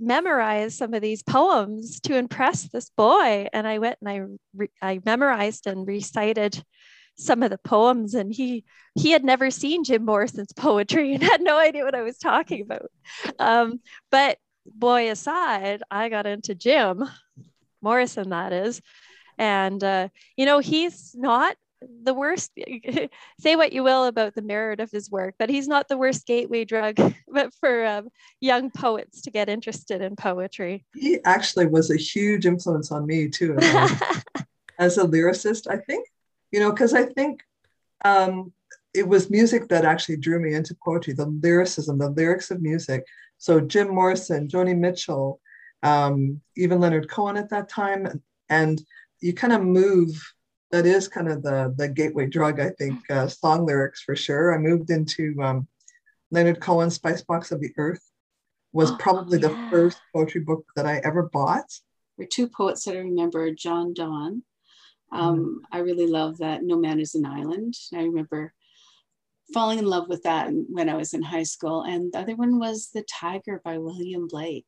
memorize 0.00 0.76
some 0.76 0.94
of 0.94 1.02
these 1.02 1.22
poems 1.22 2.00
to 2.00 2.16
impress 2.16 2.64
this 2.64 2.90
boy. 2.96 3.48
And 3.52 3.66
I 3.66 3.78
went 3.78 3.98
and 4.00 4.08
I, 4.10 4.22
re- 4.54 4.70
I 4.80 5.00
memorized 5.04 5.66
and 5.66 5.86
recited 5.86 6.62
some 7.16 7.42
of 7.42 7.50
the 7.50 7.58
poems 7.58 8.14
and 8.14 8.32
he 8.32 8.64
he 8.94 9.10
had 9.10 9.24
never 9.24 9.50
seen 9.50 9.82
jim 9.82 10.04
morrison's 10.04 10.52
poetry 10.52 11.14
and 11.14 11.22
had 11.24 11.40
no 11.40 11.58
idea 11.58 11.82
what 11.82 11.96
i 11.96 12.02
was 12.02 12.16
talking 12.16 12.62
about 12.62 12.86
um, 13.40 13.80
but 14.08 14.38
boy 14.74 15.10
aside, 15.10 15.82
I 15.90 16.08
got 16.08 16.26
into 16.26 16.54
Jim 16.54 17.04
Morrison, 17.80 18.30
that 18.30 18.52
is. 18.52 18.80
And, 19.38 19.82
uh, 19.82 20.08
you 20.36 20.46
know, 20.46 20.58
he's 20.58 21.14
not 21.16 21.56
the 22.02 22.14
worst. 22.14 22.52
say 23.40 23.56
what 23.56 23.72
you 23.72 23.82
will 23.82 24.04
about 24.04 24.34
the 24.34 24.42
merit 24.42 24.80
of 24.80 24.90
his 24.90 25.10
work, 25.10 25.34
but 25.38 25.50
he's 25.50 25.68
not 25.68 25.88
the 25.88 25.96
worst 25.96 26.26
gateway 26.26 26.64
drug 26.64 26.96
but 27.28 27.52
for 27.60 27.86
um, 27.86 28.08
young 28.40 28.70
poets 28.70 29.22
to 29.22 29.30
get 29.30 29.48
interested 29.48 30.00
in 30.00 30.16
poetry. 30.16 30.84
He 30.94 31.18
actually 31.24 31.66
was 31.66 31.90
a 31.90 31.96
huge 31.96 32.46
influence 32.46 32.90
on 32.90 33.06
me, 33.06 33.28
too, 33.28 33.56
as 34.78 34.98
a 34.98 35.04
lyricist, 35.04 35.70
I 35.70 35.78
think. 35.78 36.06
You 36.50 36.60
know, 36.60 36.70
because 36.70 36.94
I 36.94 37.04
think 37.04 37.42
um, 38.04 38.52
it 38.94 39.06
was 39.06 39.30
music 39.30 39.68
that 39.68 39.84
actually 39.84 40.16
drew 40.16 40.40
me 40.40 40.54
into 40.54 40.74
poetry, 40.82 41.12
the 41.12 41.26
lyricism, 41.26 41.98
the 41.98 42.08
lyrics 42.08 42.50
of 42.50 42.62
music 42.62 43.04
so 43.38 43.60
Jim 43.60 43.94
Morrison, 43.94 44.48
Joni 44.48 44.76
Mitchell, 44.76 45.40
um, 45.82 46.40
even 46.56 46.80
Leonard 46.80 47.08
Cohen 47.08 47.36
at 47.36 47.50
that 47.50 47.68
time, 47.68 48.20
and 48.50 48.82
you 49.20 49.32
kind 49.32 49.52
of 49.52 49.62
move. 49.62 50.34
That 50.70 50.84
is 50.84 51.08
kind 51.08 51.28
of 51.28 51.42
the 51.42 51.74
the 51.76 51.88
gateway 51.88 52.26
drug, 52.26 52.60
I 52.60 52.70
think. 52.70 52.98
Uh, 53.10 53.26
song 53.26 53.64
lyrics 53.66 54.02
for 54.02 54.14
sure. 54.14 54.54
I 54.54 54.58
moved 54.58 54.90
into 54.90 55.34
um, 55.42 55.66
Leonard 56.30 56.60
Cohen's 56.60 56.94
Spice 56.94 57.22
Box 57.22 57.52
of 57.52 57.60
the 57.60 57.72
Earth. 57.76 58.02
Was 58.72 58.90
oh, 58.90 58.96
probably 58.98 59.40
yeah. 59.40 59.48
the 59.48 59.70
first 59.70 59.98
poetry 60.14 60.42
book 60.42 60.64
that 60.76 60.86
I 60.86 61.00
ever 61.04 61.30
bought. 61.32 61.64
were 62.18 62.26
two 62.26 62.48
poets 62.48 62.84
that 62.84 62.94
I 62.94 62.98
remember 62.98 63.50
John 63.52 63.94
Donne. 63.94 64.42
Um, 65.10 65.38
mm. 65.38 65.54
I 65.72 65.78
really 65.78 66.06
love 66.06 66.38
that 66.38 66.62
No 66.62 66.76
Man 66.76 67.00
is 67.00 67.14
an 67.14 67.24
Island. 67.24 67.74
I 67.94 68.02
remember 68.02 68.52
falling 69.54 69.78
in 69.78 69.86
love 69.86 70.08
with 70.08 70.22
that 70.24 70.50
when 70.68 70.88
I 70.88 70.94
was 70.94 71.14
in 71.14 71.22
high 71.22 71.44
school. 71.44 71.82
And 71.82 72.12
the 72.12 72.18
other 72.18 72.36
one 72.36 72.58
was 72.58 72.90
The 72.92 73.02
Tiger 73.02 73.60
by 73.64 73.78
William 73.78 74.28
Blake. 74.28 74.66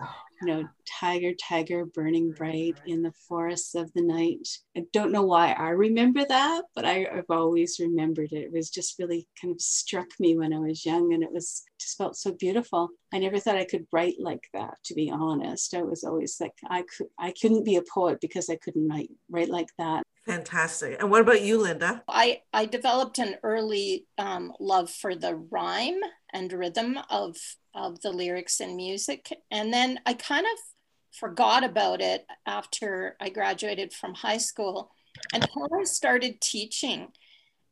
Oh, 0.00 0.14
you 0.40 0.48
know, 0.48 0.68
tiger, 1.00 1.32
tiger, 1.34 1.84
burning 1.84 2.32
bright 2.32 2.80
in 2.86 3.02
the 3.02 3.12
forests 3.28 3.74
of 3.74 3.92
the 3.92 4.02
night. 4.02 4.48
I 4.76 4.84
don't 4.92 5.12
know 5.12 5.22
why 5.22 5.52
I 5.52 5.70
remember 5.70 6.24
that, 6.28 6.64
but 6.74 6.84
I, 6.84 7.06
have 7.14 7.30
always 7.30 7.78
remembered 7.78 8.32
it. 8.32 8.44
It 8.44 8.52
was 8.52 8.70
just 8.70 8.98
really 8.98 9.28
kind 9.40 9.54
of 9.54 9.60
struck 9.60 10.08
me 10.18 10.36
when 10.36 10.52
I 10.52 10.58
was 10.58 10.84
young 10.84 11.12
and 11.14 11.22
it 11.22 11.32
was 11.32 11.62
just 11.78 11.96
felt 11.96 12.16
so 12.16 12.32
beautiful. 12.32 12.90
I 13.12 13.18
never 13.18 13.38
thought 13.38 13.56
I 13.56 13.64
could 13.64 13.86
write 13.92 14.16
like 14.18 14.48
that, 14.52 14.74
to 14.86 14.94
be 14.94 15.10
honest. 15.10 15.74
I 15.74 15.82
was 15.82 16.02
always 16.02 16.36
like, 16.40 16.54
I 16.68 16.82
could 16.82 17.06
I 17.18 17.32
couldn't 17.40 17.64
be 17.64 17.76
a 17.76 17.82
poet 17.82 18.20
because 18.20 18.50
I 18.50 18.56
couldn't 18.56 18.88
write, 18.88 19.10
write 19.30 19.50
like 19.50 19.68
that. 19.78 20.02
Fantastic. 20.26 20.96
And 21.00 21.10
what 21.10 21.20
about 21.20 21.42
you, 21.42 21.60
Linda? 21.60 22.02
I, 22.08 22.40
I 22.52 22.64
developed 22.64 23.18
an 23.18 23.36
early 23.42 24.06
um, 24.16 24.52
love 24.58 24.90
for 24.90 25.14
the 25.14 25.34
rhyme 25.36 26.00
and 26.34 26.52
rhythm 26.52 26.98
of 27.08 27.36
of 27.74 28.00
the 28.02 28.10
lyrics 28.10 28.60
and 28.60 28.76
music. 28.76 29.32
And 29.50 29.72
then 29.72 29.98
I 30.06 30.14
kind 30.14 30.46
of 30.46 30.58
forgot 31.14 31.64
about 31.64 32.00
it 32.00 32.26
after 32.46 33.16
I 33.20 33.30
graduated 33.30 33.92
from 33.92 34.14
high 34.14 34.38
school 34.38 34.90
until 35.32 35.68
I 35.74 35.84
started 35.84 36.40
teaching. 36.40 37.08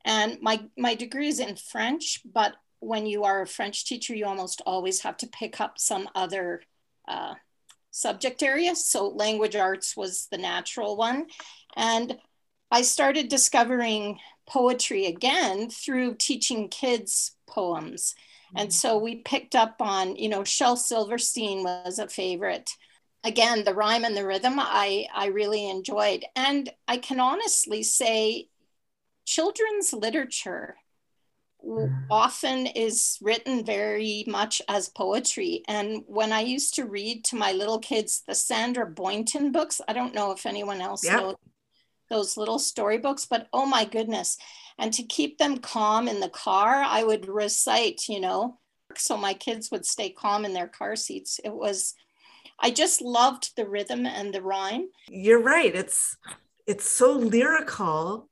And 0.05 0.39
my, 0.41 0.65
my 0.77 0.95
degree 0.95 1.29
is 1.29 1.39
in 1.39 1.57
French, 1.57 2.21
but 2.25 2.55
when 2.81 3.07
you 3.07 3.23
are 3.25 3.43
a 3.43 3.47
French 3.47 3.85
teacher, 3.85 4.15
you 4.15 4.27
almost 4.27 4.61
always 4.67 5.01
have 5.03 5.17
to 5.19 5.29
pick 5.29 5.61
up 5.61 5.79
some 5.79 6.09
other 6.15 6.63
uh, 7.07 7.35
subject 7.93 8.43
area. 8.43 8.75
So 8.75 9.09
language 9.09 9.55
arts 9.55 9.97
was 9.97 10.27
the 10.33 10.39
natural 10.39 10.97
one. 10.97 11.27
And 11.77 12.19
I 12.73 12.83
started 12.83 13.29
discovering 13.29 14.19
poetry 14.49 15.07
again 15.07 15.71
through 15.71 16.17
teaching 16.17 16.69
kids 16.69 17.37
poems. 17.53 18.15
And 18.55 18.73
so 18.73 18.99
we 18.99 19.17
picked 19.17 19.55
up 19.55 19.77
on, 19.81 20.17
you 20.17 20.29
know, 20.29 20.45
Shel 20.45 20.77
Silverstein 20.77 21.63
was 21.63 21.99
a 21.99 22.09
favorite. 22.09 22.71
Again, 23.25 23.65
the 23.65 23.75
rhyme 23.75 24.05
and 24.05 24.17
the 24.17 24.27
rhythm 24.27 24.55
I, 24.59 25.07
I 25.15 25.27
really 25.27 25.71
enjoyed. 25.71 26.25
And 26.37 26.69
I 26.87 26.99
can 26.99 27.21
honestly 27.21 27.83
say 27.83 28.49
children's 29.25 29.93
literature 29.93 30.77
mm. 31.67 32.05
often 32.11 32.67
is 32.67 33.19
written 33.23 33.65
very 33.65 34.25
much 34.27 34.61
as 34.69 34.89
poetry. 34.89 35.63
And 35.69 36.03
when 36.07 36.33
I 36.33 36.41
used 36.41 36.75
to 36.75 36.85
read 36.85 37.25
to 37.27 37.37
my 37.37 37.53
little 37.53 37.79
kids 37.79 38.23
the 38.27 38.35
Sandra 38.35 38.87
Boynton 38.87 39.53
books, 39.53 39.81
I 39.89 39.93
don't 39.93 40.15
know 40.15 40.33
if 40.33 40.45
anyone 40.45 40.81
else 40.81 41.05
yep. 41.05 41.21
knows 41.21 41.37
those 42.11 42.37
little 42.37 42.59
storybooks, 42.59 43.25
but 43.25 43.49
oh 43.55 43.65
my 43.65 43.87
goodness. 43.87 44.37
And 44.79 44.93
to 44.95 45.03
keep 45.03 45.39
them 45.39 45.59
calm 45.59 46.09
in 46.09 46.21
the 46.21 46.29
car, 46.29 46.83
I 46.83 47.05
would 47.05 47.29
recite, 47.29 48.03
you 48.09 48.21
know, 48.21 48.59
so 48.97 49.17
my 49.17 49.35
kids 49.35 49.71
would 49.71 49.87
stay 49.87 50.11
calm 50.11 50.45
in 50.45 50.53
their 50.53 50.69
car 50.69 50.97
seats. 50.97 51.41
It 51.45 51.53
was, 51.53 51.95
I 52.59 52.71
just 52.71 53.01
loved 53.03 53.53
the 53.57 53.69
rhythm 53.69 54.07
and 54.07 54.33
the 54.33 54.43
rhyme. 54.43 54.89
You're 55.09 55.43
right. 55.43 55.75
It's, 55.75 56.17
it's 56.67 56.89
so 56.89 57.13
lyrical. 57.13 58.29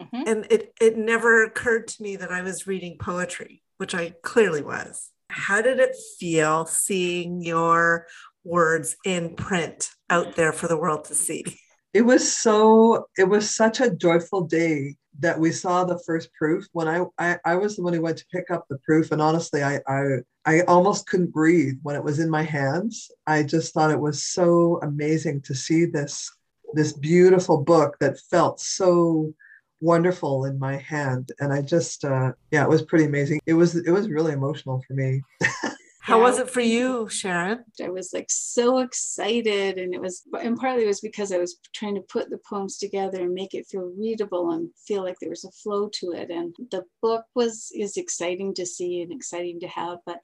Mm-hmm. 0.00 0.22
And 0.26 0.46
it, 0.50 0.74
it 0.80 0.96
never 0.96 1.44
occurred 1.44 1.88
to 1.88 2.02
me 2.02 2.16
that 2.16 2.32
I 2.32 2.42
was 2.42 2.66
reading 2.66 2.98
poetry, 2.98 3.62
which 3.76 3.94
I 3.94 4.14
clearly 4.22 4.62
was. 4.62 5.10
How 5.30 5.62
did 5.62 5.78
it 5.78 5.96
feel 6.18 6.66
seeing 6.66 7.42
your 7.42 8.06
words 8.44 8.96
in 9.04 9.34
print 9.36 9.90
out 10.10 10.36
there 10.36 10.52
for 10.52 10.68
the 10.68 10.76
world 10.76 11.06
to 11.06 11.14
see? 11.14 11.44
it 11.94 12.02
was 12.02 12.36
so 12.36 13.06
it 13.16 13.28
was 13.28 13.48
such 13.48 13.80
a 13.80 13.94
joyful 13.94 14.42
day 14.42 14.96
that 15.20 15.38
we 15.38 15.52
saw 15.52 15.84
the 15.84 16.00
first 16.00 16.32
proof. 16.34 16.66
When 16.72 16.88
I, 16.88 17.04
I 17.18 17.38
i 17.44 17.54
was 17.54 17.76
the 17.76 17.82
one 17.82 17.94
who 17.94 18.02
went 18.02 18.18
to 18.18 18.26
pick 18.32 18.50
up 18.50 18.66
the 18.68 18.78
proof 18.78 19.12
and 19.12 19.22
honestly 19.22 19.62
i 19.62 19.80
i 19.86 20.02
i 20.44 20.60
almost 20.62 21.06
couldn't 21.06 21.32
breathe 21.32 21.78
when 21.82 21.96
it 21.96 22.04
was 22.04 22.18
in 22.18 22.28
my 22.28 22.42
hands. 22.42 23.10
I 23.26 23.44
just 23.44 23.72
thought 23.72 23.92
it 23.92 24.00
was 24.00 24.24
so 24.26 24.80
amazing 24.82 25.42
to 25.42 25.54
see 25.54 25.86
this 25.86 26.30
this 26.74 26.92
beautiful 26.92 27.62
book 27.62 27.96
that 28.00 28.18
felt 28.18 28.60
so 28.60 29.32
wonderful 29.80 30.46
in 30.46 30.58
my 30.58 30.76
hand. 30.76 31.30
And 31.38 31.52
i 31.52 31.62
just 31.62 32.04
uh 32.04 32.32
yeah 32.50 32.64
it 32.64 32.68
was 32.68 32.82
pretty 32.82 33.04
amazing. 33.04 33.40
It 33.46 33.54
was 33.54 33.76
it 33.76 33.92
was 33.92 34.10
really 34.10 34.32
emotional 34.32 34.82
for 34.86 34.94
me 34.94 35.22
How 36.04 36.20
was 36.20 36.38
it 36.38 36.50
for 36.50 36.60
you, 36.60 37.08
Sharon? 37.08 37.64
I 37.82 37.88
was 37.88 38.12
like 38.12 38.26
so 38.28 38.80
excited, 38.80 39.78
and 39.78 39.94
it 39.94 40.00
was, 40.02 40.22
and 40.38 40.54
partly 40.54 40.84
it 40.84 40.88
was 40.88 41.00
because 41.00 41.32
I 41.32 41.38
was 41.38 41.58
trying 41.72 41.94
to 41.94 42.02
put 42.02 42.28
the 42.28 42.38
poems 42.46 42.76
together 42.76 43.22
and 43.22 43.32
make 43.32 43.54
it 43.54 43.66
feel 43.66 43.90
readable 43.98 44.50
and 44.50 44.68
feel 44.86 45.02
like 45.02 45.16
there 45.18 45.30
was 45.30 45.44
a 45.44 45.50
flow 45.50 45.88
to 45.94 46.12
it. 46.12 46.28
And 46.30 46.54
the 46.70 46.84
book 47.00 47.24
was 47.34 47.72
is 47.74 47.96
exciting 47.96 48.52
to 48.56 48.66
see 48.66 49.00
and 49.00 49.10
exciting 49.12 49.60
to 49.60 49.66
have, 49.68 49.96
but 50.04 50.18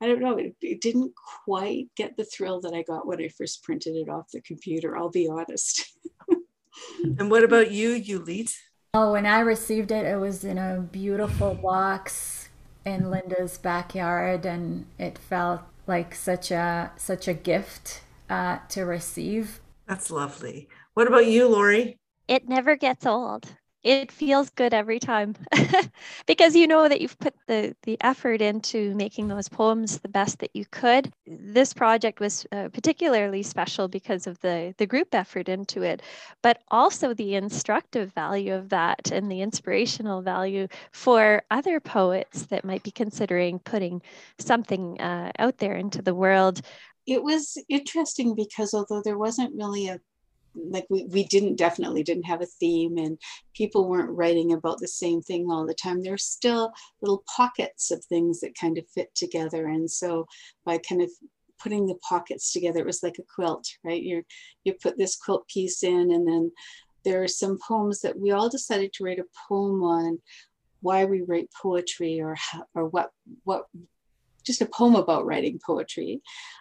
I 0.00 0.06
don't 0.06 0.20
know, 0.20 0.38
it, 0.38 0.54
it 0.62 0.80
didn't 0.80 1.12
quite 1.44 1.88
get 1.96 2.16
the 2.16 2.24
thrill 2.24 2.60
that 2.60 2.72
I 2.72 2.82
got 2.82 3.04
when 3.04 3.20
I 3.20 3.26
first 3.26 3.64
printed 3.64 3.96
it 3.96 4.08
off 4.08 4.30
the 4.32 4.40
computer. 4.42 4.96
I'll 4.96 5.10
be 5.10 5.26
honest. 5.28 5.98
and 7.18 7.28
what 7.28 7.42
about 7.42 7.72
you, 7.72 8.00
Yulit? 8.00 8.54
Oh, 8.94 9.10
when 9.14 9.26
I 9.26 9.40
received 9.40 9.90
it, 9.90 10.06
it 10.06 10.20
was 10.20 10.44
in 10.44 10.58
a 10.58 10.80
beautiful 10.80 11.54
box 11.56 12.47
in 12.88 13.10
Linda's 13.10 13.58
backyard, 13.58 14.46
and 14.46 14.86
it 14.98 15.18
felt 15.18 15.60
like 15.86 16.14
such 16.14 16.50
a 16.50 16.92
such 16.96 17.28
a 17.28 17.34
gift 17.34 18.02
uh, 18.28 18.58
to 18.70 18.82
receive. 18.82 19.60
That's 19.86 20.10
lovely. 20.10 20.68
What 20.94 21.06
about 21.06 21.26
you, 21.26 21.48
Lori? 21.48 21.96
It 22.26 22.48
never 22.48 22.76
gets 22.76 23.06
old 23.06 23.54
it 23.82 24.10
feels 24.12 24.50
good 24.50 24.74
every 24.74 24.98
time. 24.98 25.34
Because 26.26 26.54
you 26.54 26.66
know 26.66 26.88
that 26.88 27.00
you've 27.00 27.18
put 27.18 27.34
the 27.46 27.74
the 27.82 27.96
effort 28.00 28.42
into 28.42 28.94
making 28.94 29.28
those 29.28 29.48
poems 29.48 29.98
the 29.98 30.08
best 30.08 30.38
that 30.40 30.54
you 30.54 30.64
could. 30.70 31.12
This 31.26 31.72
project 31.72 32.20
was 32.20 32.46
uh, 32.52 32.68
particularly 32.68 33.42
special 33.42 33.88
because 33.88 34.26
of 34.26 34.38
the 34.40 34.74
the 34.78 34.86
group 34.86 35.14
effort 35.14 35.48
into 35.48 35.82
it 35.82 36.02
but 36.42 36.62
also 36.68 37.14
the 37.14 37.34
instructive 37.34 38.12
value 38.12 38.54
of 38.54 38.68
that 38.70 39.10
and 39.10 39.30
the 39.30 39.40
inspirational 39.40 40.22
value 40.22 40.68
for 40.92 41.42
other 41.50 41.80
poets 41.80 42.46
that 42.46 42.64
might 42.64 42.82
be 42.82 42.90
considering 42.90 43.58
putting 43.60 44.02
something 44.38 45.00
uh, 45.00 45.30
out 45.38 45.58
there 45.58 45.74
into 45.74 46.02
the 46.02 46.14
world. 46.14 46.60
It 47.06 47.22
was 47.22 47.56
interesting 47.68 48.34
because 48.34 48.74
although 48.74 49.02
there 49.02 49.18
wasn't 49.18 49.54
really 49.56 49.88
a 49.88 50.00
like 50.70 50.86
we, 50.90 51.04
we 51.04 51.24
didn't 51.24 51.56
definitely 51.56 52.02
didn't 52.02 52.24
have 52.24 52.42
a 52.42 52.46
theme 52.46 52.98
and 52.98 53.18
people 53.54 53.88
weren't 53.88 54.10
writing 54.10 54.52
about 54.52 54.78
the 54.78 54.88
same 54.88 55.22
thing 55.22 55.50
all 55.50 55.66
the 55.66 55.74
time. 55.74 56.02
There's 56.02 56.24
still 56.24 56.72
little 57.00 57.24
pockets 57.36 57.90
of 57.90 58.04
things 58.04 58.40
that 58.40 58.58
kind 58.58 58.78
of 58.78 58.88
fit 58.88 59.14
together 59.14 59.66
and 59.66 59.90
so 59.90 60.26
by 60.64 60.78
kind 60.78 61.02
of 61.02 61.10
putting 61.60 61.86
the 61.86 61.98
pockets 62.08 62.52
together 62.52 62.80
it 62.80 62.86
was 62.86 63.02
like 63.02 63.18
a 63.18 63.34
quilt 63.34 63.66
right? 63.84 64.02
You 64.02 64.22
you 64.64 64.74
put 64.74 64.96
this 64.96 65.16
quilt 65.16 65.46
piece 65.48 65.82
in 65.82 66.12
and 66.12 66.26
then 66.26 66.52
there 67.04 67.22
are 67.22 67.28
some 67.28 67.58
poems 67.66 68.00
that 68.00 68.18
we 68.18 68.32
all 68.32 68.48
decided 68.48 68.92
to 68.92 69.04
write 69.04 69.18
a 69.18 69.24
poem 69.48 69.82
on 69.82 70.18
why 70.80 71.04
we 71.04 71.22
write 71.22 71.48
poetry 71.60 72.20
or 72.20 72.36
how, 72.36 72.64
or 72.74 72.86
what 72.86 73.10
what 73.44 73.64
just 74.48 74.62
a 74.62 74.66
poem 74.66 74.96
about 74.96 75.26
writing 75.26 75.60
poetry. 75.64 76.20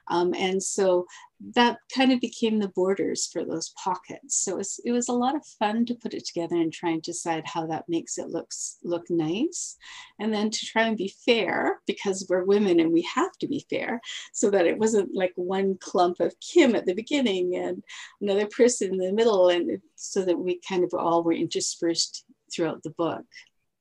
Um, 0.10 0.34
and 0.36 0.62
so 0.62 1.06
that 1.54 1.78
kind 1.96 2.12
of 2.12 2.20
became 2.20 2.60
the 2.60 2.70
borders 2.70 3.30
for 3.32 3.44
those 3.44 3.74
pockets. 3.84 4.36
So 4.44 4.54
it 4.54 4.58
was, 4.58 4.80
it 4.86 4.92
was 4.92 5.10
a 5.10 5.14
lot 5.14 5.36
of 5.36 5.46
fun 5.60 5.86
to 5.86 5.96
put 5.96 6.14
it 6.14 6.26
together 6.26 6.56
and 6.56 6.72
try 6.72 6.92
and 6.92 7.02
decide 7.02 7.46
how 7.46 7.68
that 7.68 7.88
makes 7.88 8.18
it 8.18 8.30
looks 8.30 8.78
look 8.84 9.06
nice. 9.10 9.78
And 10.20 10.34
then 10.34 10.50
to 10.50 10.66
try 10.66 10.84
and 10.84 10.98
be 10.98 11.14
fair, 11.26 11.80
because 11.88 12.28
we're 12.30 12.44
women 12.44 12.80
and 12.80 12.92
we 12.92 13.08
have 13.16 13.34
to 13.40 13.48
be 13.48 13.66
fair, 13.70 14.02
so 14.34 14.50
that 14.52 14.68
it 14.68 14.78
wasn't 14.78 15.16
like 15.16 15.34
one 15.36 15.78
clump 15.80 16.20
of 16.20 16.40
Kim 16.40 16.76
at 16.76 16.86
the 16.86 16.96
beginning 16.96 17.56
and 17.56 17.84
another 18.22 18.48
person 18.48 18.94
in 18.94 18.98
the 18.98 19.14
middle, 19.14 19.50
and 19.50 19.80
so 19.96 20.26
that 20.26 20.40
we 20.40 20.60
kind 20.68 20.84
of 20.84 20.94
all 20.94 21.24
were 21.24 21.34
interspersed 21.34 22.26
throughout 22.52 22.82
the 22.84 22.92
book. 22.92 23.26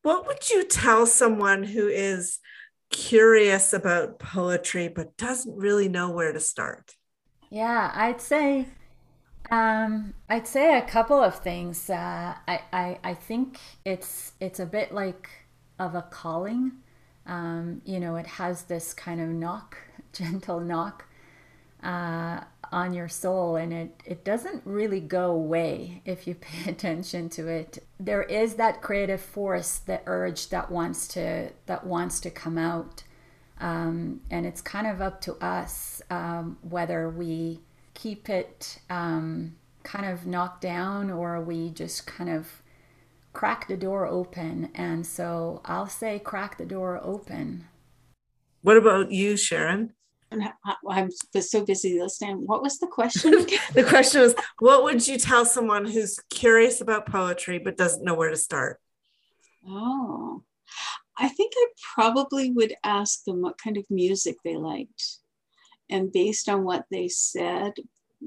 What 0.02 0.26
would 0.26 0.50
you 0.50 0.64
tell 0.64 1.06
someone 1.06 1.62
who 1.64 1.88
is 1.88 2.38
curious 2.90 3.72
about 3.72 4.18
poetry 4.18 4.88
but 4.88 5.16
doesn't 5.16 5.56
really 5.56 5.88
know 5.88 6.10
where 6.10 6.32
to 6.32 6.40
start? 6.40 6.94
Yeah, 7.50 7.92
I'd 7.94 8.20
say 8.20 8.66
um, 9.50 10.14
I'd 10.28 10.46
say 10.48 10.78
a 10.78 10.82
couple 10.82 11.22
of 11.22 11.36
things. 11.40 11.90
Uh, 11.90 12.34
I, 12.48 12.60
I 12.72 12.98
I 13.04 13.14
think 13.14 13.60
it's 13.84 14.32
it's 14.40 14.60
a 14.60 14.66
bit 14.66 14.92
like 14.92 15.30
of 15.78 15.94
a 15.94 16.02
calling. 16.02 16.72
Um, 17.26 17.82
you 17.84 18.00
know, 18.00 18.16
it 18.16 18.26
has 18.26 18.64
this 18.64 18.94
kind 18.94 19.20
of 19.20 19.28
knock, 19.30 19.78
gentle 20.12 20.60
knock 20.60 21.06
uh, 21.82 22.42
on 22.72 22.94
your 22.94 23.08
soul 23.08 23.56
and 23.56 23.72
it, 23.72 24.02
it 24.04 24.24
doesn't 24.24 24.62
really 24.64 25.00
go 25.00 25.30
away 25.30 26.02
if 26.04 26.26
you 26.26 26.34
pay 26.40 26.70
attention 26.70 27.28
to 27.28 27.48
it 27.48 27.78
there 27.98 28.22
is 28.22 28.54
that 28.54 28.82
creative 28.82 29.20
force 29.20 29.78
the 29.78 30.00
urge 30.06 30.48
that 30.48 30.70
wants 30.70 31.08
to 31.08 31.50
that 31.66 31.86
wants 31.86 32.20
to 32.20 32.30
come 32.30 32.58
out 32.58 33.02
um, 33.58 34.20
and 34.30 34.44
it's 34.44 34.60
kind 34.60 34.86
of 34.86 35.00
up 35.00 35.20
to 35.22 35.34
us 35.36 36.02
um, 36.10 36.58
whether 36.60 37.08
we 37.08 37.60
keep 37.94 38.28
it 38.28 38.78
um, 38.90 39.56
kind 39.82 40.04
of 40.04 40.26
knocked 40.26 40.60
down 40.60 41.10
or 41.10 41.40
we 41.40 41.70
just 41.70 42.06
kind 42.06 42.28
of 42.28 42.62
crack 43.32 43.68
the 43.68 43.76
door 43.76 44.06
open. 44.06 44.70
And 44.74 45.06
so 45.06 45.60
I'll 45.64 45.88
say 45.88 46.18
crack 46.18 46.58
the 46.58 46.66
door 46.66 47.00
open. 47.02 47.66
What 48.62 48.76
about 48.76 49.12
you, 49.12 49.36
Sharon? 49.36 49.92
I'm 50.88 51.10
so 51.40 51.64
busy 51.64 52.00
listening. 52.00 52.46
What 52.46 52.62
was 52.62 52.78
the 52.78 52.86
question? 52.86 53.32
the 53.74 53.84
question 53.84 54.20
was, 54.20 54.34
what 54.58 54.84
would 54.84 55.06
you 55.06 55.18
tell 55.18 55.44
someone 55.44 55.86
who's 55.86 56.18
curious 56.30 56.80
about 56.80 57.06
poetry 57.06 57.58
but 57.58 57.76
doesn't 57.76 58.04
know 58.04 58.14
where 58.14 58.30
to 58.30 58.36
start? 58.36 58.80
Oh, 59.66 60.42
I 61.18 61.28
think 61.28 61.52
I 61.56 61.66
probably 61.94 62.50
would 62.50 62.74
ask 62.84 63.24
them 63.24 63.40
what 63.40 63.58
kind 63.58 63.76
of 63.76 63.84
music 63.90 64.36
they 64.44 64.56
liked. 64.56 65.18
And 65.88 66.12
based 66.12 66.48
on 66.48 66.64
what 66.64 66.84
they 66.90 67.08
said, 67.08 67.74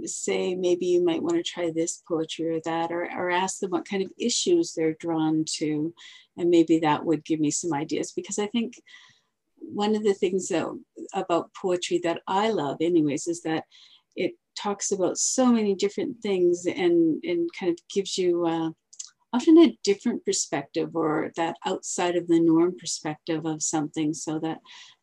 say 0.05 0.55
maybe 0.55 0.85
you 0.85 1.03
might 1.03 1.21
want 1.21 1.35
to 1.35 1.43
try 1.43 1.71
this 1.71 2.01
poetry 2.07 2.57
or 2.57 2.61
that, 2.65 2.91
or, 2.91 3.03
or 3.03 3.29
ask 3.29 3.59
them 3.59 3.71
what 3.71 3.87
kind 3.87 4.03
of 4.03 4.11
issues 4.17 4.73
they're 4.73 4.95
drawn 4.99 5.45
to. 5.57 5.93
And 6.37 6.49
maybe 6.49 6.79
that 6.79 7.05
would 7.05 7.25
give 7.25 7.39
me 7.39 7.51
some 7.51 7.73
ideas 7.73 8.11
because 8.11 8.39
I 8.39 8.47
think 8.47 8.75
one 9.61 9.95
of 9.95 10.03
the 10.03 10.13
things 10.13 10.47
that, 10.49 10.67
about 11.13 11.51
poetry 11.53 11.99
that 12.03 12.21
I 12.27 12.49
love, 12.49 12.77
anyways, 12.81 13.27
is 13.27 13.41
that 13.43 13.65
it 14.15 14.33
talks 14.55 14.91
about 14.91 15.17
so 15.17 15.47
many 15.47 15.75
different 15.75 16.21
things 16.21 16.65
and, 16.65 17.23
and 17.23 17.49
kind 17.57 17.71
of 17.71 17.77
gives 17.93 18.17
you 18.17 18.45
uh, 18.45 18.69
often 19.33 19.57
a 19.59 19.77
different 19.83 20.25
perspective 20.25 20.95
or 20.95 21.31
that 21.35 21.55
outside 21.65 22.15
of 22.15 22.27
the 22.27 22.39
norm 22.39 22.75
perspective 22.77 23.45
of 23.45 23.61
something 23.61 24.13
so 24.13 24.39
that 24.39 24.59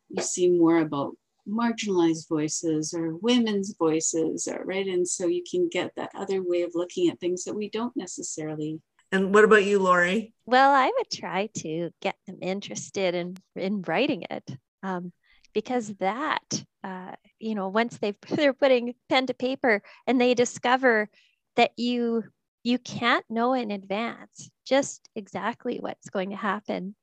you 0.09 0.21
see 0.21 0.49
more 0.49 0.79
about 0.79 1.15
marginalized 1.47 2.27
voices 2.27 2.93
or 2.93 3.15
women's 3.15 3.73
voices 3.79 4.47
or 4.47 4.63
right? 4.65 4.87
And 4.87 5.07
so 5.07 5.27
you 5.27 5.43
can 5.49 5.69
get 5.69 5.91
that 5.95 6.11
other 6.13 6.43
way 6.43 6.63
of 6.63 6.71
looking 6.75 7.09
at 7.09 7.19
things 7.19 7.43
that 7.45 7.55
we 7.55 7.69
don't 7.69 7.95
necessarily 7.95 8.81
and 9.11 9.33
what 9.33 9.43
about 9.43 9.65
you 9.65 9.79
lori? 9.79 10.33
Well 10.45 10.71
i 10.71 10.91
would 10.97 11.11
try 11.11 11.49
to 11.57 11.91
get 12.01 12.15
them 12.25 12.37
interested 12.41 13.15
in 13.15 13.37
in 13.55 13.81
writing 13.81 14.25
it 14.29 14.57
um, 14.83 15.11
because 15.53 15.93
that 15.95 16.63
uh, 16.83 17.13
you 17.39 17.55
know 17.55 17.67
once 17.69 17.97
they've 17.97 18.17
they're 18.29 18.53
putting 18.53 18.93
pen 19.09 19.27
to 19.27 19.33
paper 19.33 19.81
and 20.05 20.19
they 20.19 20.33
discover 20.33 21.09
that 21.55 21.71
you 21.77 22.23
you 22.63 22.77
can't 22.77 23.25
know 23.29 23.53
in 23.53 23.71
advance 23.71 24.49
just 24.65 25.09
exactly 25.15 25.77
what's 25.79 26.09
going 26.09 26.29
to 26.29 26.35
happen 26.35 26.95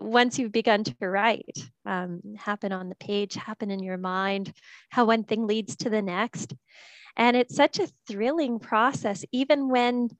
once 0.00 0.38
you've 0.38 0.52
begun 0.52 0.84
to 0.84 0.94
write 1.00 1.58
um, 1.84 2.20
happen 2.36 2.72
on 2.72 2.88
the 2.88 2.94
page 2.96 3.34
happen 3.34 3.70
in 3.70 3.82
your 3.82 3.98
mind 3.98 4.52
how 4.90 5.04
one 5.04 5.24
thing 5.24 5.46
leads 5.46 5.76
to 5.76 5.90
the 5.90 6.02
next. 6.02 6.54
And 7.16 7.36
it's 7.36 7.56
such 7.56 7.78
a 7.78 7.88
thrilling 8.08 8.60
process 8.60 9.24
even 9.32 9.68
when 9.68 10.10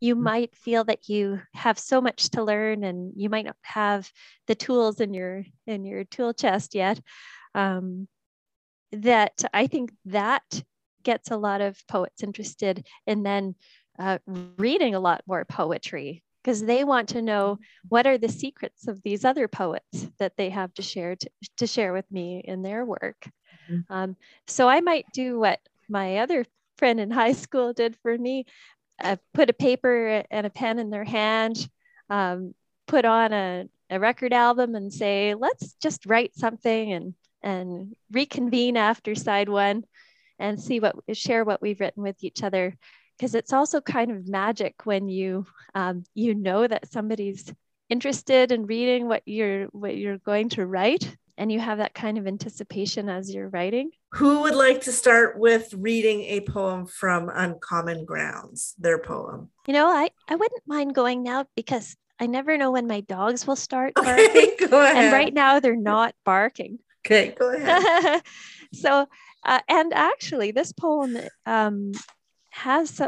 you 0.00 0.16
mm. 0.16 0.22
might 0.22 0.56
feel 0.56 0.84
that 0.84 1.08
you 1.08 1.40
have 1.54 1.78
so 1.78 2.00
much 2.00 2.30
to 2.30 2.42
learn 2.42 2.84
and 2.84 3.12
you 3.16 3.28
might 3.28 3.44
not 3.44 3.56
have 3.62 4.10
the 4.46 4.54
tools 4.54 5.00
in 5.00 5.14
your 5.14 5.44
in 5.66 5.84
your 5.84 6.04
tool 6.04 6.32
chest 6.32 6.74
yet 6.74 7.00
um, 7.54 8.08
that 8.92 9.44
i 9.52 9.66
think 9.66 9.92
that 10.04 10.62
gets 11.02 11.30
a 11.30 11.36
lot 11.36 11.60
of 11.60 11.80
poets 11.86 12.22
interested 12.22 12.86
and 13.06 13.24
then 13.24 13.54
uh, 13.98 14.18
reading 14.58 14.94
a 14.94 15.00
lot 15.00 15.22
more 15.26 15.44
poetry 15.44 16.22
because 16.46 16.64
they 16.64 16.84
want 16.84 17.08
to 17.08 17.22
know 17.22 17.58
what 17.88 18.06
are 18.06 18.18
the 18.18 18.28
secrets 18.28 18.86
of 18.86 19.02
these 19.02 19.24
other 19.24 19.48
poets 19.48 20.06
that 20.20 20.36
they 20.36 20.48
have 20.48 20.72
to 20.74 20.80
share 20.80 21.16
to, 21.16 21.28
to 21.56 21.66
share 21.66 21.92
with 21.92 22.08
me 22.08 22.40
in 22.44 22.62
their 22.62 22.84
work. 22.84 23.28
Mm-hmm. 23.68 23.92
Um, 23.92 24.16
so 24.46 24.68
I 24.68 24.80
might 24.80 25.06
do 25.12 25.40
what 25.40 25.58
my 25.88 26.18
other 26.18 26.44
friend 26.78 27.00
in 27.00 27.10
high 27.10 27.32
school 27.32 27.72
did 27.72 27.96
for 27.96 28.16
me, 28.16 28.46
uh, 29.02 29.16
put 29.34 29.50
a 29.50 29.54
paper 29.54 30.24
and 30.30 30.46
a 30.46 30.50
pen 30.50 30.78
in 30.78 30.90
their 30.90 31.04
hand, 31.04 31.68
um, 32.10 32.54
put 32.86 33.04
on 33.04 33.32
a, 33.32 33.68
a 33.90 34.00
record 34.00 34.32
album 34.32 34.74
and 34.74 34.92
say, 34.92 35.34
let's 35.34 35.74
just 35.74 36.06
write 36.06 36.34
something 36.34 36.92
and, 36.92 37.14
and 37.42 37.94
reconvene 38.10 38.76
after 38.76 39.14
side 39.14 39.48
one 39.48 39.84
and 40.38 40.60
see 40.60 40.80
what 40.80 40.96
share 41.12 41.44
what 41.44 41.62
we've 41.62 41.80
written 41.80 42.02
with 42.02 42.22
each 42.22 42.42
other. 42.42 42.76
Because 43.16 43.34
it's 43.34 43.52
also 43.52 43.80
kind 43.80 44.10
of 44.10 44.28
magic 44.28 44.74
when 44.84 45.08
you 45.08 45.46
um, 45.74 46.04
you 46.14 46.34
know 46.34 46.66
that 46.66 46.90
somebody's 46.92 47.52
interested 47.88 48.52
in 48.52 48.66
reading 48.66 49.08
what 49.08 49.22
you're 49.26 49.66
what 49.66 49.96
you're 49.96 50.18
going 50.18 50.48
to 50.50 50.66
write 50.66 51.16
and 51.38 51.52
you 51.52 51.60
have 51.60 51.78
that 51.78 51.94
kind 51.94 52.16
of 52.18 52.26
anticipation 52.26 53.08
as 53.08 53.34
you're 53.34 53.48
writing 53.48 53.90
who 54.12 54.40
would 54.42 54.54
like 54.54 54.80
to 54.80 54.92
start 54.92 55.38
with 55.38 55.72
reading 55.74 56.22
a 56.22 56.40
poem 56.40 56.86
from 56.86 57.30
uncommon 57.32 58.04
grounds 58.04 58.74
their 58.78 58.98
poem 58.98 59.50
you 59.66 59.72
know 59.72 59.86
i 59.86 60.08
i 60.28 60.34
wouldn't 60.34 60.62
mind 60.66 60.94
going 60.94 61.22
now 61.22 61.44
because 61.54 61.96
i 62.18 62.26
never 62.26 62.56
know 62.56 62.70
when 62.70 62.86
my 62.86 63.00
dogs 63.00 63.46
will 63.46 63.56
start 63.56 63.94
barking 63.96 64.26
okay, 64.28 64.66
go 64.66 64.82
ahead. 64.82 64.96
and 64.96 65.12
right 65.12 65.34
now 65.34 65.60
they're 65.60 65.76
not 65.76 66.14
barking 66.24 66.78
okay 67.06 67.34
go 67.38 67.54
ahead 67.54 68.22
so 68.72 69.06
uh, 69.44 69.60
and 69.68 69.92
actually 69.94 70.50
this 70.50 70.72
poem 70.72 71.16
um, 71.44 71.92
has 72.50 73.00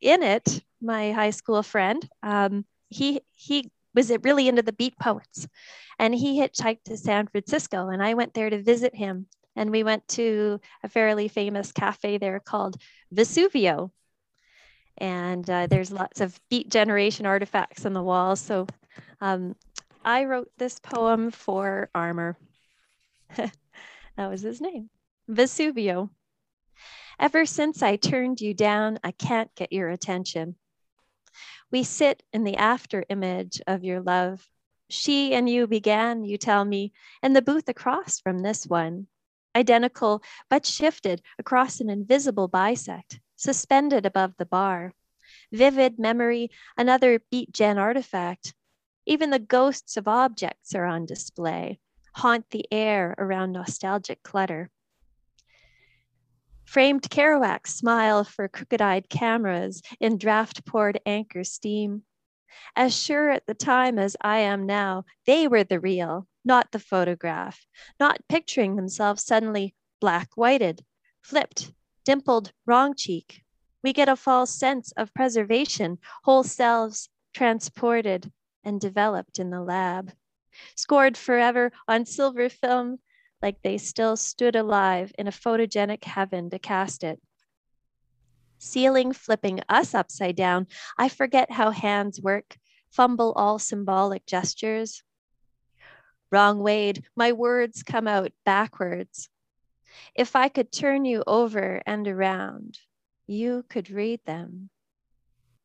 in 0.00 0.22
it 0.22 0.60
my 0.82 1.12
high 1.12 1.30
school 1.30 1.62
friend. 1.62 2.06
Um, 2.22 2.64
he 2.90 3.22
he 3.34 3.70
was 3.94 4.10
it 4.10 4.24
really 4.24 4.48
into 4.48 4.62
the 4.62 4.72
beat 4.72 4.98
poets, 4.98 5.46
and 5.98 6.14
he 6.14 6.40
hitchhiked 6.40 6.84
to 6.84 6.96
San 6.96 7.26
Francisco, 7.26 7.88
and 7.88 8.02
I 8.02 8.14
went 8.14 8.34
there 8.34 8.50
to 8.50 8.62
visit 8.62 8.94
him. 8.94 9.26
And 9.54 9.70
we 9.70 9.82
went 9.82 10.08
to 10.08 10.60
a 10.82 10.88
fairly 10.88 11.28
famous 11.28 11.72
cafe 11.72 12.16
there 12.16 12.40
called 12.40 12.76
Vesuvio. 13.14 13.90
And 14.96 15.48
uh, 15.48 15.66
there's 15.66 15.92
lots 15.92 16.20
of 16.20 16.40
beat 16.48 16.70
generation 16.70 17.26
artifacts 17.26 17.84
on 17.84 17.92
the 17.92 18.02
walls. 18.02 18.40
So 18.40 18.66
um, 19.20 19.54
I 20.04 20.24
wrote 20.24 20.50
this 20.58 20.78
poem 20.78 21.30
for 21.30 21.90
Armour. 21.94 22.36
that 23.36 23.50
was 24.16 24.40
his 24.42 24.60
name, 24.60 24.90
Vesuvio. 25.30 26.10
Ever 27.18 27.46
since 27.46 27.82
I 27.82 27.96
turned 27.96 28.40
you 28.40 28.54
down, 28.54 28.98
I 29.04 29.12
can't 29.12 29.54
get 29.54 29.72
your 29.72 29.90
attention. 29.90 30.56
We 31.72 31.84
sit 31.84 32.22
in 32.34 32.44
the 32.44 32.58
after 32.58 33.06
image 33.08 33.62
of 33.66 33.82
your 33.82 34.02
love. 34.02 34.46
She 34.90 35.32
and 35.32 35.48
you 35.48 35.66
began, 35.66 36.22
you 36.22 36.36
tell 36.36 36.66
me, 36.66 36.92
in 37.22 37.32
the 37.32 37.40
booth 37.40 37.66
across 37.66 38.20
from 38.20 38.40
this 38.40 38.66
one. 38.66 39.06
Identical, 39.56 40.22
but 40.50 40.66
shifted 40.66 41.22
across 41.38 41.80
an 41.80 41.88
invisible 41.88 42.46
bisect, 42.46 43.20
suspended 43.36 44.04
above 44.04 44.34
the 44.36 44.44
bar. 44.44 44.92
Vivid 45.50 45.98
memory, 45.98 46.50
another 46.76 47.22
beat 47.30 47.52
gen 47.52 47.78
artifact. 47.78 48.52
Even 49.06 49.30
the 49.30 49.38
ghosts 49.38 49.96
of 49.96 50.06
objects 50.06 50.74
are 50.74 50.84
on 50.84 51.06
display, 51.06 51.78
haunt 52.16 52.50
the 52.50 52.66
air 52.70 53.14
around 53.16 53.52
nostalgic 53.52 54.22
clutter. 54.22 54.70
Framed 56.72 57.10
Kerouac 57.10 57.66
smile 57.66 58.24
for 58.24 58.48
crooked 58.48 58.80
eyed 58.80 59.10
cameras 59.10 59.82
in 60.00 60.16
draft 60.16 60.64
poured 60.64 60.98
anchor 61.04 61.44
steam. 61.44 62.04
As 62.74 62.96
sure 62.98 63.28
at 63.28 63.44
the 63.46 63.52
time 63.52 63.98
as 63.98 64.16
I 64.22 64.38
am 64.38 64.64
now, 64.64 65.04
they 65.26 65.46
were 65.46 65.64
the 65.64 65.78
real, 65.78 66.26
not 66.46 66.72
the 66.72 66.78
photograph, 66.78 67.66
not 68.00 68.26
picturing 68.26 68.76
themselves 68.76 69.22
suddenly 69.22 69.74
black 70.00 70.30
whited, 70.34 70.82
flipped, 71.20 71.74
dimpled, 72.06 72.52
wrong 72.64 72.94
cheek. 72.96 73.42
We 73.84 73.92
get 73.92 74.08
a 74.08 74.16
false 74.16 74.54
sense 74.54 74.92
of 74.92 75.12
preservation, 75.12 75.98
whole 76.24 76.42
selves 76.42 77.10
transported 77.34 78.32
and 78.64 78.80
developed 78.80 79.38
in 79.38 79.50
the 79.50 79.60
lab. 79.60 80.14
Scored 80.74 81.18
forever 81.18 81.70
on 81.86 82.06
silver 82.06 82.48
film, 82.48 82.98
like 83.42 83.56
they 83.62 83.76
still 83.76 84.16
stood 84.16 84.56
alive 84.56 85.12
in 85.18 85.26
a 85.26 85.32
photogenic 85.32 86.04
heaven 86.04 86.48
to 86.50 86.58
cast 86.58 87.02
it. 87.02 87.20
Ceiling 88.58 89.12
flipping 89.12 89.60
us 89.68 89.92
upside 89.94 90.36
down, 90.36 90.68
I 90.96 91.08
forget 91.08 91.50
how 91.50 91.72
hands 91.72 92.20
work, 92.20 92.56
fumble 92.90 93.32
all 93.34 93.58
symbolic 93.58 94.24
gestures. 94.24 95.02
Wrong 96.30 96.60
Wade, 96.60 97.04
my 97.16 97.32
words 97.32 97.82
come 97.82 98.06
out 98.06 98.32
backwards. 98.46 99.28
If 100.14 100.36
I 100.36 100.48
could 100.48 100.72
turn 100.72 101.04
you 101.04 101.24
over 101.26 101.82
and 101.84 102.06
around, 102.06 102.78
you 103.26 103.64
could 103.68 103.90
read 103.90 104.20
them. 104.24 104.70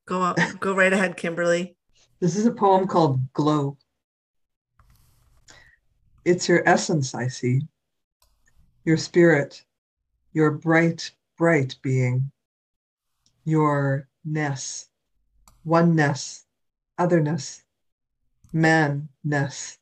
Go 0.06 0.22
on, 0.22 0.36
go 0.60 0.74
right 0.74 0.92
ahead, 0.92 1.18
Kimberly. 1.18 1.78
This 2.20 2.36
is 2.36 2.46
a 2.46 2.52
poem 2.52 2.88
called 2.88 3.32
Glow. 3.34 3.78
It's 6.28 6.50
your 6.50 6.62
essence, 6.68 7.16
I 7.16 7.30
see. 7.30 7.62
Your 8.84 8.98
spirit, 8.98 9.64
your 10.34 10.52
bright, 10.52 11.12
bright 11.38 11.78
being, 11.82 12.32
your 13.46 14.10
ness, 14.26 14.90
oneness, 15.64 16.46
otherness, 16.98 17.64
man-ness. 18.52 19.80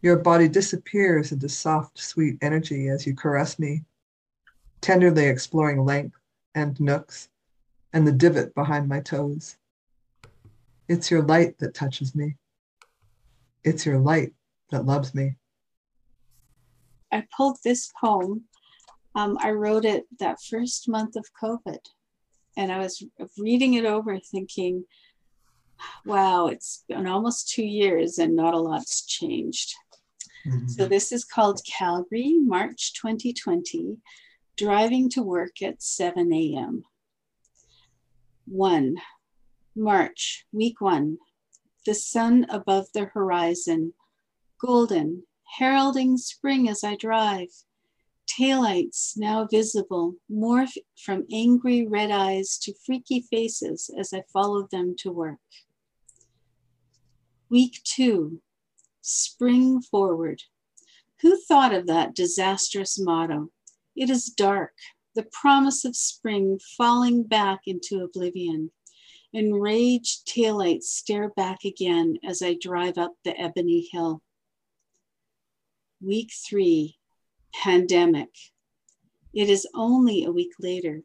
Your 0.00 0.16
body 0.16 0.46
disappears 0.46 1.32
into 1.32 1.48
soft, 1.48 1.98
sweet 1.98 2.38
energy 2.40 2.88
as 2.88 3.04
you 3.04 3.16
caress 3.16 3.58
me. 3.58 3.82
tenderly 4.80 5.26
exploring 5.26 5.84
length 5.84 6.16
and 6.54 6.78
nooks 6.80 7.28
and 7.92 8.06
the 8.06 8.12
divot 8.12 8.54
behind 8.54 8.88
my 8.88 9.00
toes. 9.00 9.56
It's 10.88 11.10
your 11.10 11.22
light 11.22 11.58
that 11.58 11.74
touches 11.74 12.14
me. 12.14 12.36
It's 13.64 13.84
your 13.84 13.98
light 13.98 14.32
that 14.70 14.86
loves 14.86 15.14
me. 15.14 15.36
I 17.12 17.26
pulled 17.36 17.58
this 17.64 17.90
poem. 18.00 18.44
Um, 19.14 19.36
I 19.40 19.50
wrote 19.50 19.84
it 19.84 20.04
that 20.18 20.38
first 20.48 20.88
month 20.88 21.16
of 21.16 21.26
COVID. 21.42 21.78
And 22.56 22.70
I 22.70 22.78
was 22.78 23.02
reading 23.38 23.74
it 23.74 23.84
over 23.84 24.18
thinking, 24.18 24.84
wow, 26.04 26.46
it's 26.46 26.84
been 26.88 27.06
almost 27.06 27.50
two 27.50 27.64
years 27.64 28.18
and 28.18 28.36
not 28.36 28.54
a 28.54 28.58
lot's 28.58 29.06
changed. 29.06 29.74
Mm-hmm. 30.46 30.68
So 30.68 30.86
this 30.86 31.12
is 31.12 31.24
called 31.24 31.60
Calgary, 31.66 32.38
March 32.38 32.94
2020, 32.94 33.96
driving 34.56 35.08
to 35.10 35.22
work 35.22 35.62
at 35.62 35.82
7 35.82 36.32
a.m. 36.32 36.84
One, 38.46 38.96
March, 39.76 40.46
week 40.52 40.80
one, 40.80 41.18
the 41.86 41.94
sun 41.94 42.46
above 42.50 42.86
the 42.92 43.06
horizon, 43.06 43.94
golden, 44.60 45.24
heralding 45.58 46.16
spring 46.16 46.68
as 46.68 46.84
I 46.84 46.96
drive. 46.96 47.48
Taillights 48.26 49.16
now 49.16 49.46
visible, 49.50 50.14
morph 50.30 50.76
from 51.02 51.26
angry 51.32 51.86
red 51.86 52.10
eyes 52.10 52.58
to 52.58 52.74
freaky 52.86 53.26
faces 53.30 53.90
as 53.98 54.12
I 54.12 54.22
follow 54.32 54.68
them 54.70 54.94
to 54.98 55.10
work. 55.10 55.38
Week 57.48 57.80
two, 57.82 58.40
spring 59.00 59.80
forward. 59.80 60.42
Who 61.22 61.36
thought 61.36 61.74
of 61.74 61.86
that 61.88 62.14
disastrous 62.14 62.98
motto? 62.98 63.50
It 63.96 64.08
is 64.08 64.26
dark, 64.26 64.74
the 65.14 65.26
promise 65.32 65.84
of 65.84 65.96
spring 65.96 66.60
falling 66.78 67.24
back 67.24 67.62
into 67.66 68.02
oblivion. 68.04 68.70
Enraged 69.32 70.26
taillights 70.26 70.84
stare 70.84 71.30
back 71.30 71.64
again 71.64 72.18
as 72.24 72.42
I 72.42 72.56
drive 72.60 72.98
up 72.98 73.14
the 73.24 73.38
ebony 73.38 73.88
hill. 73.92 74.22
Week 76.02 76.30
three, 76.32 76.96
pandemic. 77.52 78.30
It 79.34 79.50
is 79.50 79.68
only 79.74 80.24
a 80.24 80.32
week 80.32 80.52
later. 80.58 81.02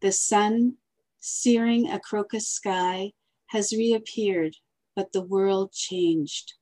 The 0.00 0.10
sun, 0.10 0.76
searing 1.18 1.90
a 1.90 2.00
crocus 2.00 2.48
sky, 2.48 3.12
has 3.48 3.74
reappeared, 3.74 4.56
but 4.96 5.12
the 5.12 5.22
world 5.22 5.72
changed. 5.72 6.54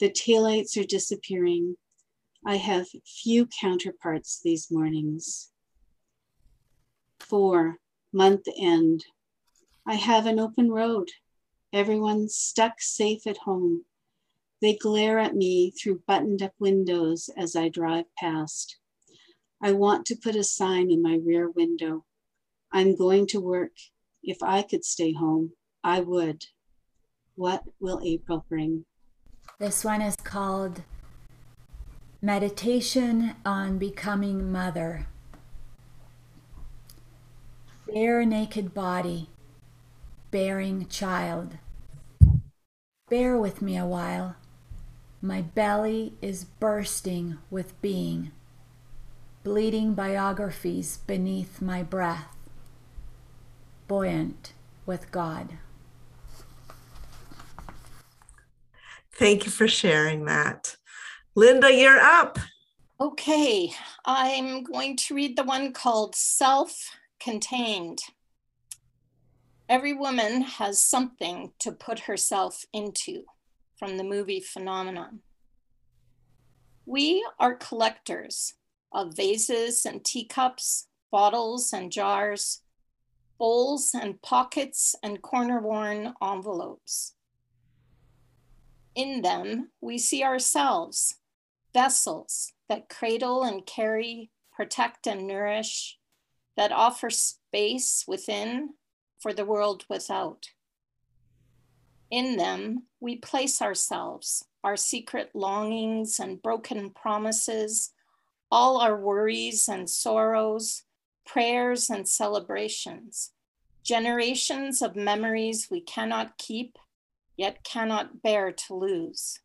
The 0.00 0.10
taillights 0.10 0.76
are 0.76 0.86
disappearing. 0.86 1.76
I 2.44 2.56
have 2.56 2.88
few 3.06 3.46
counterparts 3.46 4.40
these 4.42 4.68
mornings. 4.68 5.52
Four, 7.20 7.78
month 8.12 8.46
end. 8.60 9.04
I 9.86 9.94
have 9.94 10.26
an 10.26 10.40
open 10.40 10.72
road. 10.72 11.08
Everyone's 11.72 12.34
stuck 12.34 12.80
safe 12.80 13.28
at 13.28 13.38
home. 13.38 13.84
They 14.60 14.76
glare 14.76 15.18
at 15.18 15.36
me 15.36 15.70
through 15.70 16.02
buttoned 16.06 16.42
up 16.42 16.52
windows 16.58 17.30
as 17.36 17.54
I 17.54 17.68
drive 17.68 18.06
past. 18.18 18.78
I 19.62 19.72
want 19.72 20.04
to 20.06 20.16
put 20.16 20.36
a 20.36 20.44
sign 20.44 20.90
in 20.90 21.02
my 21.02 21.18
rear 21.24 21.50
window. 21.50 22.04
I'm 22.72 22.96
going 22.96 23.26
to 23.28 23.40
work. 23.40 23.72
If 24.22 24.42
I 24.42 24.62
could 24.62 24.84
stay 24.84 25.12
home, 25.12 25.52
I 25.84 26.00
would. 26.00 26.44
What 27.36 27.62
will 27.80 28.00
April 28.04 28.44
bring? 28.48 28.84
This 29.60 29.84
one 29.84 30.02
is 30.02 30.16
called 30.16 30.82
Meditation 32.20 33.36
on 33.44 33.78
Becoming 33.78 34.50
Mother. 34.50 35.06
Bare 37.86 38.24
naked 38.24 38.74
body, 38.74 39.30
bearing 40.30 40.88
child. 40.88 41.58
Bear 43.08 43.38
with 43.38 43.62
me 43.62 43.76
a 43.76 43.86
while. 43.86 44.36
My 45.20 45.42
belly 45.42 46.14
is 46.22 46.44
bursting 46.44 47.38
with 47.50 47.80
being, 47.82 48.30
bleeding 49.42 49.94
biographies 49.94 50.98
beneath 50.98 51.60
my 51.60 51.82
breath, 51.82 52.36
buoyant 53.88 54.52
with 54.86 55.10
God. 55.10 55.58
Thank 59.12 59.44
you 59.44 59.50
for 59.50 59.66
sharing 59.66 60.26
that. 60.26 60.76
Linda, 61.34 61.74
you're 61.74 61.98
up. 61.98 62.38
Okay, 63.00 63.72
I'm 64.04 64.62
going 64.62 64.96
to 64.98 65.14
read 65.14 65.36
the 65.36 65.42
one 65.42 65.72
called 65.72 66.14
Self 66.14 66.90
Contained. 67.18 67.98
Every 69.68 69.92
woman 69.92 70.42
has 70.42 70.80
something 70.80 71.52
to 71.58 71.72
put 71.72 72.00
herself 72.00 72.64
into 72.72 73.24
from 73.78 73.96
the 73.96 74.04
movie 74.04 74.40
Phenomenon. 74.40 75.20
We 76.84 77.26
are 77.38 77.54
collectors 77.54 78.54
of 78.92 79.14
vases 79.16 79.84
and 79.86 80.04
teacups, 80.04 80.88
bottles 81.10 81.72
and 81.72 81.92
jars, 81.92 82.62
bowls 83.38 83.94
and 83.94 84.20
pockets 84.20 84.96
and 85.02 85.22
corner 85.22 85.60
worn 85.60 86.14
envelopes. 86.22 87.14
In 88.94 89.22
them, 89.22 89.70
we 89.80 89.96
see 89.98 90.24
ourselves, 90.24 91.16
vessels 91.72 92.52
that 92.68 92.88
cradle 92.88 93.44
and 93.44 93.64
carry, 93.64 94.30
protect 94.52 95.06
and 95.06 95.26
nourish, 95.26 95.98
that 96.56 96.72
offer 96.72 97.10
space 97.10 98.04
within 98.08 98.70
for 99.20 99.32
the 99.32 99.44
world 99.44 99.84
without. 99.88 100.48
In 102.10 102.36
them, 102.36 102.84
we 103.00 103.16
place 103.16 103.60
ourselves, 103.60 104.44
our 104.64 104.76
secret 104.76 105.30
longings 105.34 106.18
and 106.18 106.42
broken 106.42 106.90
promises, 106.90 107.92
all 108.50 108.80
our 108.80 108.98
worries 108.98 109.68
and 109.68 109.88
sorrows, 109.88 110.84
prayers 111.26 111.90
and 111.90 112.08
celebrations, 112.08 113.32
generations 113.84 114.80
of 114.80 114.96
memories 114.96 115.68
we 115.70 115.82
cannot 115.82 116.38
keep, 116.38 116.78
yet 117.36 117.62
cannot 117.62 118.22
bear 118.22 118.52
to 118.52 118.74
lose. 118.74 119.40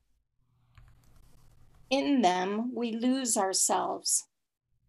In 1.89 2.21
them, 2.21 2.73
we 2.73 2.93
lose 2.93 3.35
ourselves, 3.35 4.27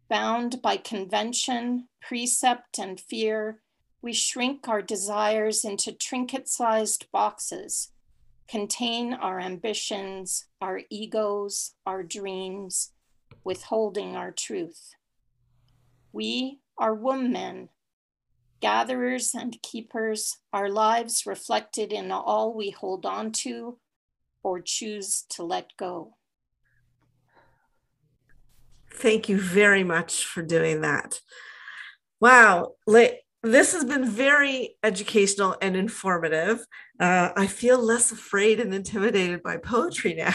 bound 0.09 0.63
by 0.63 0.77
convention, 0.77 1.89
precept, 2.01 2.79
and 2.79 3.01
fear 3.01 3.61
we 4.05 4.13
shrink 4.13 4.69
our 4.69 4.83
desires 4.83 5.65
into 5.65 5.91
trinket 5.91 6.47
sized 6.47 7.07
boxes, 7.11 7.91
contain 8.47 9.15
our 9.15 9.41
ambitions, 9.41 10.45
our 10.61 10.83
egos, 10.91 11.73
our 11.87 12.03
dreams, 12.03 12.93
withholding 13.45 14.15
our 14.15 14.31
truth. 14.31 14.91
We 16.13 16.59
are 16.77 16.95
women, 16.95 17.71
gatherers 18.61 19.35
and 19.35 19.57
keepers, 19.63 20.37
our 20.53 20.69
lives 20.69 21.25
reflected 21.25 21.91
in 21.91 22.13
all 22.13 22.53
we 22.53 22.69
hold 22.69 23.07
on 23.07 23.33
to 23.33 23.79
or 24.43 24.61
choose 24.61 25.25
to 25.31 25.43
let 25.43 25.75
go. 25.79 26.13
Thank 28.93 29.31
you 29.31 29.41
very 29.41 29.83
much 29.83 30.27
for 30.27 30.43
doing 30.43 30.83
that. 30.83 31.21
Wow, 32.21 32.75
this 33.45 33.73
has 33.73 33.85
been 33.85 34.09
very 34.09 34.77
educational 34.83 35.57
and 35.61 35.77
informative. 35.77 36.67
Uh, 36.99 37.31
I 37.37 37.47
feel 37.47 37.79
less 37.79 38.11
afraid 38.11 38.59
and 38.61 38.75
intimidated 38.75 39.43
by 39.43 39.59
poetry 39.59 40.15
now. 40.19 40.35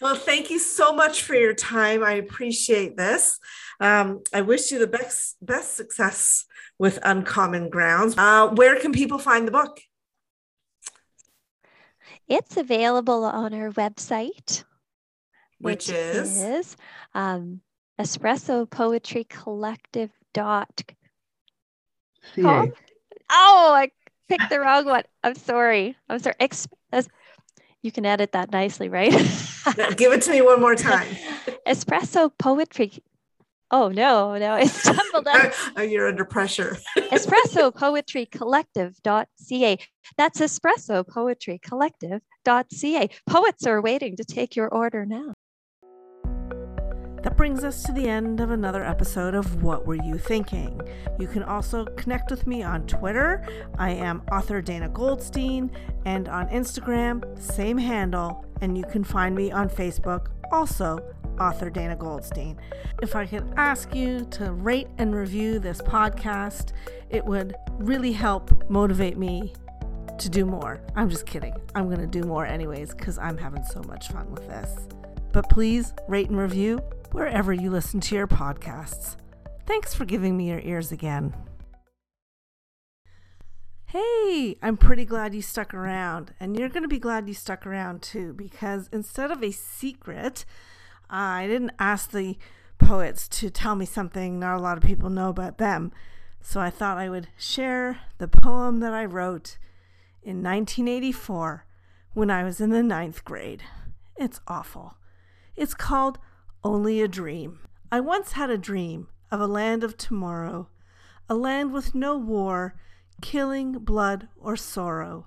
well, 0.00 0.14
thank 0.14 0.50
you 0.50 0.58
so 0.58 0.94
much 0.94 1.22
for 1.22 1.34
your 1.34 1.52
time. 1.52 2.02
I 2.02 2.12
appreciate 2.12 2.96
this. 2.96 3.38
Um, 3.80 4.22
I 4.32 4.42
wish 4.42 4.70
you 4.70 4.78
the 4.78 4.86
best 4.86 5.36
best 5.42 5.76
success 5.76 6.44
with 6.78 6.98
Uncommon 7.02 7.68
Grounds. 7.68 8.14
Uh, 8.16 8.48
where 8.48 8.78
can 8.78 8.92
people 8.92 9.18
find 9.18 9.46
the 9.46 9.52
book? 9.52 9.80
It's 12.28 12.56
available 12.56 13.24
on 13.24 13.52
our 13.52 13.70
website, 13.72 14.64
which, 15.58 15.88
which 15.88 15.90
is, 15.90 16.40
is 16.40 16.76
um, 17.12 17.60
espresso 17.98 18.70
poetry 18.70 19.24
collective 19.24 20.10
dot 20.32 20.82
CA. 22.34 22.72
Oh, 23.32 23.72
I 23.74 23.90
picked 24.28 24.50
the 24.50 24.60
wrong 24.60 24.84
one. 24.84 25.02
I'm 25.22 25.34
sorry. 25.34 25.96
I'm 26.08 26.18
sorry. 26.18 26.36
Ex- 26.40 26.66
you 27.82 27.90
can 27.90 28.04
edit 28.04 28.32
that 28.32 28.50
nicely, 28.52 28.88
right? 28.88 29.10
Give 29.96 30.12
it 30.12 30.22
to 30.22 30.30
me 30.30 30.42
one 30.42 30.60
more 30.60 30.74
time. 30.74 31.08
Espresso 31.66 32.30
Poetry. 32.38 32.92
Oh 33.70 33.88
no, 33.88 34.36
no, 34.36 34.54
it's 34.60 34.72
stumbled 34.72 35.28
up. 35.28 35.52
oh, 35.76 35.82
you're 35.82 36.08
under 36.08 36.24
pressure. 36.24 36.76
Espresso 36.96 37.74
Poetry 37.74 38.26
Collective.ca. 38.26 39.78
That's 40.18 40.40
Espresso 40.40 41.06
Poetry 41.06 41.58
Collective.ca. 41.62 43.08
Poets 43.26 43.66
are 43.66 43.80
waiting 43.80 44.16
to 44.16 44.24
take 44.24 44.56
your 44.56 44.68
order 44.68 45.06
now. 45.06 45.34
That 47.22 47.36
brings 47.36 47.64
us 47.64 47.82
to 47.82 47.92
the 47.92 48.08
end 48.08 48.40
of 48.40 48.50
another 48.50 48.82
episode 48.82 49.34
of 49.34 49.62
What 49.62 49.86
Were 49.86 50.02
You 50.02 50.16
Thinking? 50.16 50.80
You 51.18 51.26
can 51.26 51.42
also 51.42 51.84
connect 51.84 52.30
with 52.30 52.46
me 52.46 52.62
on 52.62 52.86
Twitter. 52.86 53.46
I 53.78 53.90
am 53.90 54.22
author 54.32 54.62
Dana 54.62 54.88
Goldstein, 54.88 55.70
and 56.06 56.28
on 56.28 56.48
Instagram, 56.48 57.38
same 57.38 57.76
handle, 57.76 58.46
and 58.62 58.76
you 58.76 58.84
can 58.84 59.04
find 59.04 59.34
me 59.34 59.52
on 59.52 59.68
Facebook, 59.68 60.28
also 60.50 60.98
author 61.38 61.68
Dana 61.68 61.94
Goldstein. 61.94 62.56
If 63.02 63.14
I 63.14 63.26
could 63.26 63.52
ask 63.58 63.94
you 63.94 64.24
to 64.30 64.52
rate 64.52 64.88
and 64.96 65.14
review 65.14 65.58
this 65.58 65.82
podcast, 65.82 66.72
it 67.10 67.22
would 67.26 67.54
really 67.72 68.12
help 68.12 68.70
motivate 68.70 69.18
me 69.18 69.52
to 70.18 70.30
do 70.30 70.46
more. 70.46 70.80
I'm 70.96 71.10
just 71.10 71.26
kidding. 71.26 71.54
I'm 71.74 71.84
going 71.84 72.00
to 72.00 72.06
do 72.06 72.22
more 72.22 72.46
anyways 72.46 72.94
because 72.94 73.18
I'm 73.18 73.36
having 73.36 73.64
so 73.64 73.82
much 73.82 74.08
fun 74.08 74.30
with 74.30 74.48
this. 74.48 74.88
But 75.32 75.50
please 75.50 75.92
rate 76.08 76.30
and 76.30 76.38
review 76.38 76.80
wherever 77.12 77.52
you 77.52 77.70
listen 77.70 78.00
to 78.00 78.14
your 78.14 78.26
podcasts. 78.26 79.16
Thanks 79.66 79.94
for 79.94 80.04
giving 80.04 80.36
me 80.36 80.48
your 80.48 80.60
ears 80.60 80.92
again. 80.92 81.34
Hey, 83.86 84.56
I'm 84.62 84.76
pretty 84.76 85.04
glad 85.04 85.34
you 85.34 85.42
stuck 85.42 85.74
around, 85.74 86.32
and 86.38 86.56
you're 86.56 86.68
going 86.68 86.84
to 86.84 86.88
be 86.88 87.00
glad 87.00 87.26
you 87.26 87.34
stuck 87.34 87.66
around 87.66 88.02
too, 88.02 88.32
because 88.32 88.88
instead 88.92 89.32
of 89.32 89.42
a 89.42 89.50
secret, 89.50 90.44
I 91.08 91.48
didn't 91.48 91.72
ask 91.78 92.12
the 92.12 92.38
poets 92.78 93.28
to 93.28 93.50
tell 93.50 93.74
me 93.74 93.84
something 93.84 94.38
not 94.38 94.56
a 94.56 94.62
lot 94.62 94.76
of 94.76 94.84
people 94.84 95.10
know 95.10 95.28
about 95.28 95.58
them. 95.58 95.92
So 96.40 96.60
I 96.60 96.70
thought 96.70 96.98
I 96.98 97.08
would 97.08 97.28
share 97.36 97.98
the 98.18 98.28
poem 98.28 98.80
that 98.80 98.94
I 98.94 99.04
wrote 99.04 99.58
in 100.22 100.42
1984 100.42 101.66
when 102.14 102.30
I 102.30 102.44
was 102.44 102.60
in 102.60 102.70
the 102.70 102.82
ninth 102.82 103.24
grade. 103.24 103.64
It's 104.16 104.40
awful. 104.46 104.94
It's 105.56 105.74
called 105.74 106.18
only 106.62 107.00
a 107.00 107.08
dream. 107.08 107.60
I 107.90 108.00
once 108.00 108.32
had 108.32 108.50
a 108.50 108.58
dream 108.58 109.08
of 109.30 109.40
a 109.40 109.46
land 109.46 109.82
of 109.82 109.96
tomorrow, 109.96 110.68
a 111.28 111.34
land 111.34 111.72
with 111.72 111.94
no 111.94 112.16
war, 112.16 112.74
killing, 113.20 113.72
blood, 113.72 114.28
or 114.36 114.56
sorrow, 114.56 115.26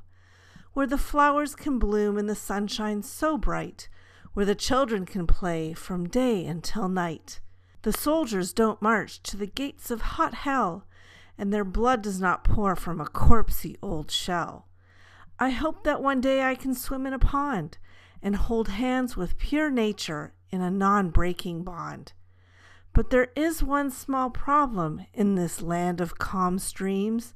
where 0.74 0.88
the 0.88 0.98
flowers 0.98 1.56
can 1.56 1.80
bloom 1.80 2.17
and 2.17 2.30
the 2.30 2.36
sunshine 2.36 3.04
so 3.04 3.38
bright, 3.38 3.89
where 4.34 4.46
the 4.46 4.56
children 4.56 5.06
can 5.06 5.28
play 5.28 5.74
from 5.74 6.08
day 6.08 6.46
until 6.46 6.89
night. 6.89 7.39
The 7.84 7.93
soldiers 7.93 8.54
don't 8.54 8.82
march 8.82 9.22
to 9.24 9.38
the 9.38 9.46
gates 9.48 9.91
of 9.91 10.02
hot 10.02 10.34
hell, 10.34 10.86
and 11.38 11.52
their 11.52 11.65
blood 11.65 12.02
does 12.02 12.19
not 12.19 12.43
pour 12.43 12.76
from 12.76 13.02
a 13.02 13.06
corpsey 13.06 13.78
old 13.82 14.10
shell. 14.10 14.67
I 15.39 15.50
hope 15.50 15.84
that 15.84 16.02
one 16.02 16.22
day 16.22 16.43
I 16.43 16.56
can 16.56 16.74
swim 16.74 17.06
in 17.06 17.13
a 17.13 17.19
pond 17.19 17.78
and 18.22 18.36
hold 18.36 18.69
hands 18.69 19.17
with 19.17 19.38
pure 19.38 19.69
nature 19.69 20.34
in 20.54 20.62
a 20.62 20.70
non 20.70 21.10
breaking 21.10 21.63
bond. 21.63 22.13
But 22.94 23.10
there 23.10 23.30
is 23.36 23.63
one 23.63 23.89
small 23.89 24.30
problem 24.30 25.04
in 25.12 25.34
this 25.34 25.63
land 25.63 26.00
of 26.00 26.20
calm 26.20 26.60
streams. 26.60 27.34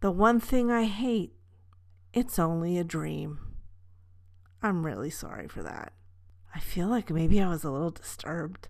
The 0.00 0.10
one 0.10 0.38
thing 0.38 0.70
I 0.70 0.84
hate, 0.84 1.32
it's 2.12 2.38
only 2.38 2.76
a 2.76 2.84
dream. 2.84 3.38
I'm 4.62 4.84
really 4.84 5.10
sorry 5.10 5.48
for 5.48 5.62
that. 5.62 5.94
I 6.54 6.60
feel 6.60 6.88
like 6.88 7.10
maybe 7.10 7.40
I 7.40 7.48
was 7.48 7.64
a 7.64 7.70
little 7.70 7.90
disturbed. 7.90 8.68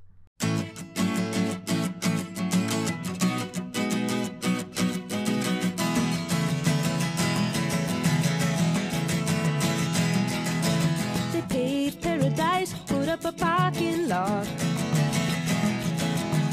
Up 13.09 13.25
a 13.25 13.33
parking 13.33 14.09
lot 14.09 14.47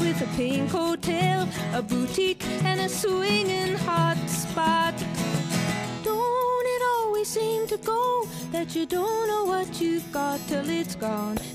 with 0.00 0.20
a 0.22 0.36
pink 0.36 0.70
hotel, 0.70 1.48
a 1.74 1.82
boutique, 1.82 2.42
and 2.64 2.80
a 2.80 2.88
swinging 2.88 3.74
hot 3.74 4.16
spot. 4.28 4.94
Don't 6.02 6.66
it 6.74 6.82
always 6.96 7.28
seem 7.28 7.66
to 7.68 7.76
go 7.78 8.26
that 8.52 8.74
you 8.74 8.86
don't 8.86 9.28
know 9.28 9.44
what 9.44 9.80
you've 9.80 10.10
got 10.12 10.40
till 10.48 10.68
it's 10.68 10.94
gone? 10.94 11.38